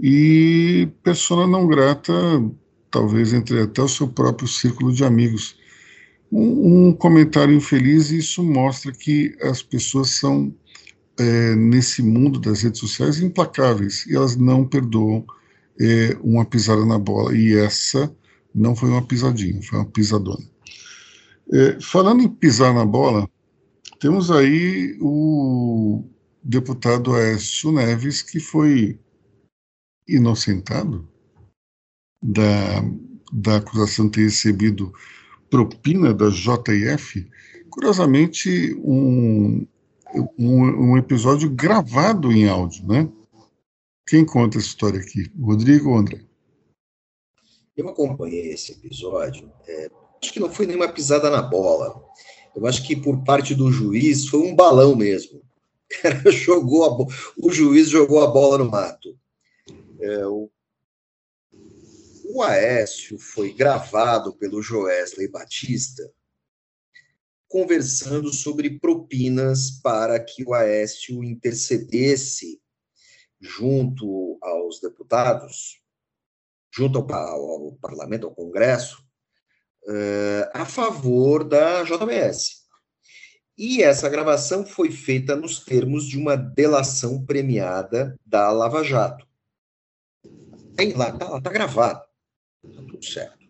[0.00, 2.12] e persona não grata,
[2.90, 5.56] talvez entre até o seu próprio círculo de amigos
[6.30, 10.54] um, um comentário infeliz, e isso mostra que as pessoas são,
[11.18, 15.24] é, nesse mundo das redes sociais, implacáveis, e elas não perdoam
[15.80, 18.14] é, uma pisada na bola, e essa
[18.54, 20.44] não foi uma pisadinha, foi uma pisadona.
[21.52, 23.28] É, falando em pisar na bola,
[24.00, 26.04] temos aí o
[26.42, 28.98] deputado Aécio Neves, que foi
[30.08, 31.08] inocentado
[32.22, 32.82] da,
[33.32, 34.92] da acusação de ter recebido
[35.50, 37.28] propina da JF,
[37.70, 39.66] curiosamente, um,
[40.38, 43.08] um, um, episódio gravado em áudio, né?
[44.06, 45.30] Quem conta essa história aqui?
[45.38, 46.20] Rodrigo ou André?
[47.76, 49.52] Eu acompanhei esse episódio.
[49.66, 49.90] É,
[50.22, 52.02] acho que não foi nenhuma pisada na bola.
[52.54, 55.44] Eu acho que por parte do juiz foi um balão mesmo.
[55.86, 57.06] O cara jogou a
[57.38, 59.16] o juiz jogou a bola no mato.
[60.00, 60.50] É, o
[62.28, 66.10] o Aécio foi gravado pelo Joesley Batista
[67.48, 72.60] conversando sobre propinas para que o Aécio intercedesse
[73.40, 75.80] junto aos deputados,
[76.74, 79.02] junto ao, ao parlamento, ao Congresso,
[79.84, 82.66] uh, a favor da JBS.
[83.56, 89.26] E essa gravação foi feita nos termos de uma delação premiada da Lava Jato.
[90.76, 92.05] Tem lá, tá, tá gravado.
[92.74, 93.46] Tá tudo certo.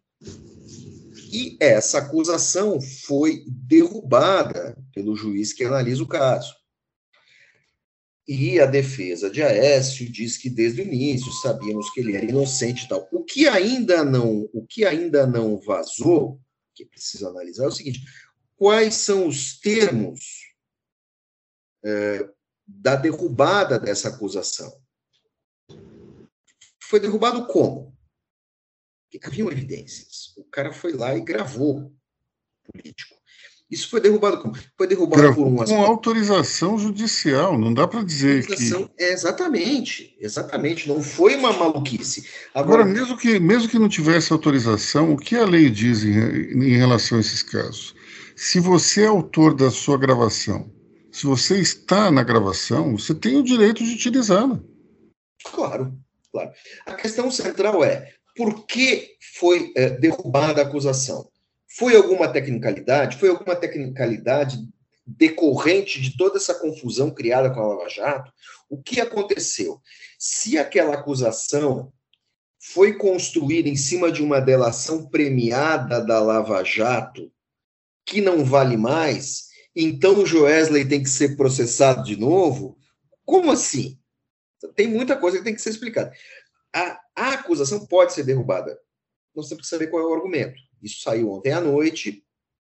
[1.33, 6.55] E essa acusação foi derrubada pelo juiz que analisa o caso.
[8.29, 12.85] E a defesa de Aécio diz que desde o início sabíamos que ele era inocente
[12.85, 13.09] e tal.
[13.13, 16.41] O que ainda não, o que ainda não vazou,
[16.75, 18.03] que precisa analisar é o seguinte:
[18.57, 20.21] quais são os termos
[21.85, 22.29] é,
[22.67, 24.77] da derrubada dessa acusação?
[26.81, 27.96] Foi derrubado como?
[29.11, 30.35] Porque haviam evidências.
[30.37, 31.93] O cara foi lá e gravou
[32.73, 33.15] político.
[33.69, 34.55] Isso foi derrubado como?
[34.77, 38.55] Foi derrubado Gravou por um com autorização judicial, não dá para dizer que.
[38.97, 40.89] É, exatamente, exatamente.
[40.89, 42.29] Não foi uma maluquice.
[42.55, 46.11] Agora, Agora, mesmo, que, mesmo que não tivesse autorização, o que a lei diz em,
[46.11, 47.95] em relação a esses casos?
[48.37, 50.71] Se você é autor da sua gravação,
[51.11, 54.61] se você está na gravação, você tem o direito de utilizá-la.
[55.43, 55.93] Claro,
[56.31, 56.51] claro.
[56.87, 61.29] A questão central é por que foi é, derrubada a acusação?
[61.67, 63.19] Foi alguma tecnicalidade?
[63.19, 64.59] Foi alguma tecnicalidade
[65.07, 68.33] decorrente de toda essa confusão criada com a Lava Jato?
[68.69, 69.81] O que aconteceu?
[70.19, 71.93] Se aquela acusação
[72.59, 77.31] foi construída em cima de uma delação premiada da Lava Jato,
[78.05, 82.77] que não vale mais, então o Joesley tem que ser processado de novo?
[83.25, 83.99] Como assim?
[84.75, 86.13] Tem muita coisa que tem que ser explicada.
[86.77, 88.79] A, a acusação pode ser derrubada.
[89.35, 90.61] Nós temos que saber qual é o argumento.
[90.83, 92.23] Isso saiu ontem à noite,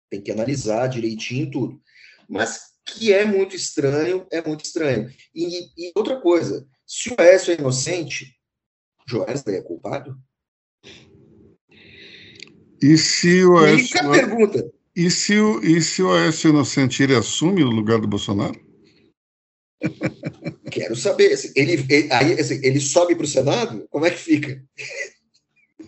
[0.09, 1.83] tem que analisar direitinho tudo.
[2.29, 5.13] Mas que é muito estranho, é muito estranho.
[5.35, 8.39] E, e outra coisa, se o Aécio é inocente,
[9.05, 10.17] Joesley é culpado?
[12.81, 13.97] E se o Aécio...
[13.97, 14.73] E pergunta.
[14.95, 18.61] E se o, e se o Aécio inocente, ele assume o lugar do Bolsonaro?
[20.71, 21.39] Quero saber.
[21.55, 23.87] Ele, ele, aí, assim, ele sobe para o Senado?
[23.91, 24.63] Como é que fica?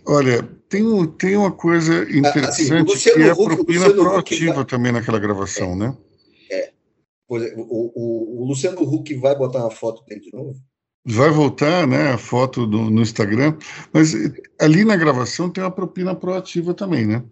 [0.07, 4.65] Olha, tem, tem uma coisa ah, interessante assim, que é a propina proativa vai...
[4.65, 5.97] também naquela gravação, é, né?
[6.51, 6.71] É.
[7.29, 10.55] O, o, o, Luciano Huck vai botar uma foto dele de novo?
[11.05, 13.57] Vai voltar, né, a foto do, no Instagram,
[13.93, 14.15] mas
[14.61, 17.23] ali na gravação tem uma propina proativa também, né?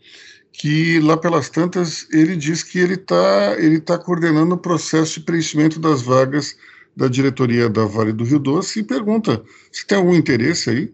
[0.52, 5.26] Que lá pelas tantas ele diz que ele está ele tá coordenando o processo de
[5.26, 6.56] preenchimento das vagas
[6.98, 10.92] da diretoria da Vale do Rio Doce e pergunta se tem algum interesse aí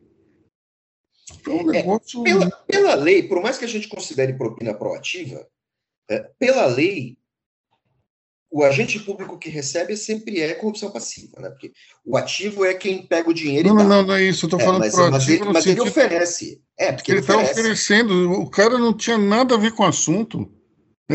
[1.40, 2.20] então, um negócio...
[2.20, 5.46] é, pela, pela lei, por mais que a gente considere propina proativa,
[6.10, 7.16] é, pela lei,
[8.50, 11.48] o agente público que recebe sempre é corrupção passiva, né?
[11.48, 11.72] Porque
[12.04, 13.84] o ativo é quem pega o dinheiro não, e dá.
[13.84, 16.62] Não, não é isso, eu estou é, falando mas, proativo mas, ele, mas ele oferece.
[16.78, 20.52] É, porque ele está oferecendo, o cara não tinha nada a ver com o assunto.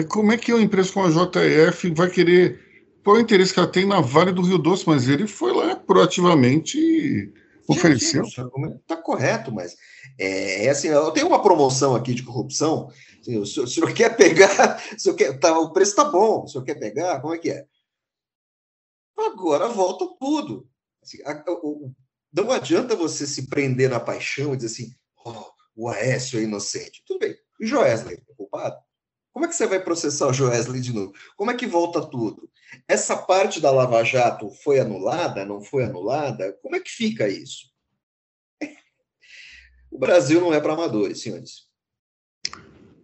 [0.08, 2.69] Como é que uma empresa como a JF vai querer.
[3.10, 4.84] Qual é o interesse que ela tem na Vale do Rio Doce?
[4.86, 7.34] Mas ele foi lá proativamente
[7.68, 8.24] ofereceu.
[8.24, 9.76] Está correto, mas
[10.20, 12.92] é, é, assim, eu tenho uma promoção aqui de corrupção.
[13.20, 16.44] Assim, o, senhor, o senhor quer pegar, o, senhor quer, tá, o preço está bom,
[16.44, 17.66] o senhor quer pegar, como é que é?
[19.18, 20.70] Agora volta tudo.
[21.02, 21.92] Assim, a, o,
[22.32, 24.94] não adianta você se prender na paixão e dizer assim,
[25.26, 25.46] oh,
[25.76, 27.04] o Aécio é inocente.
[27.08, 28.78] Tudo bem, o Joesley é culpado?
[29.40, 31.14] Como é que você vai processar o Joesley de novo?
[31.38, 32.50] Como é que volta tudo?
[32.86, 36.60] Essa parte da Lava Jato foi anulada, não foi anulada?
[36.62, 37.70] Como é que fica isso?
[39.90, 41.70] O Brasil não é para amadores, senhores.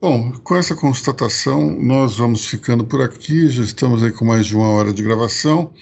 [0.01, 3.47] Bom, com essa constatação, nós vamos ficando por aqui.
[3.47, 5.73] Já estamos aí com mais de uma hora de gravação.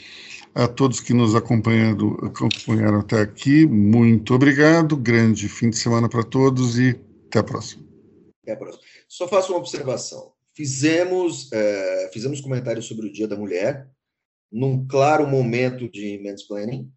[0.53, 4.95] A todos que nos acompanhando, acompanharam até aqui, muito obrigado.
[4.95, 6.97] Grande fim de semana para todos e
[7.27, 7.83] até a próxima.
[8.43, 8.83] Até a próxima.
[9.07, 10.32] Só faço uma observação.
[10.55, 13.87] Fizemos, é, fizemos comentários sobre o Dia da Mulher,
[14.51, 16.91] num claro momento de mansplaining,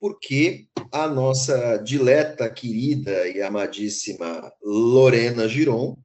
[0.00, 5.96] porque a nossa dileta, querida e amadíssima Lorena Giron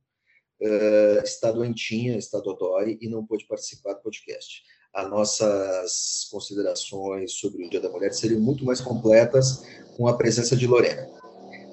[0.61, 4.63] uh, está doentinha, está dodói e não pôde participar do podcast.
[4.93, 9.63] As nossas considerações sobre o Dia da Mulher seriam muito mais completas
[9.95, 11.07] com a presença de Lorena.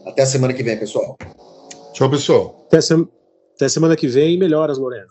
[0.05, 1.16] Até a semana que vem, pessoal.
[1.95, 2.64] Tchau, pessoal.
[2.66, 2.95] Até, se...
[3.55, 4.38] Até semana que vem.
[4.38, 5.07] Melhoras, Lorena.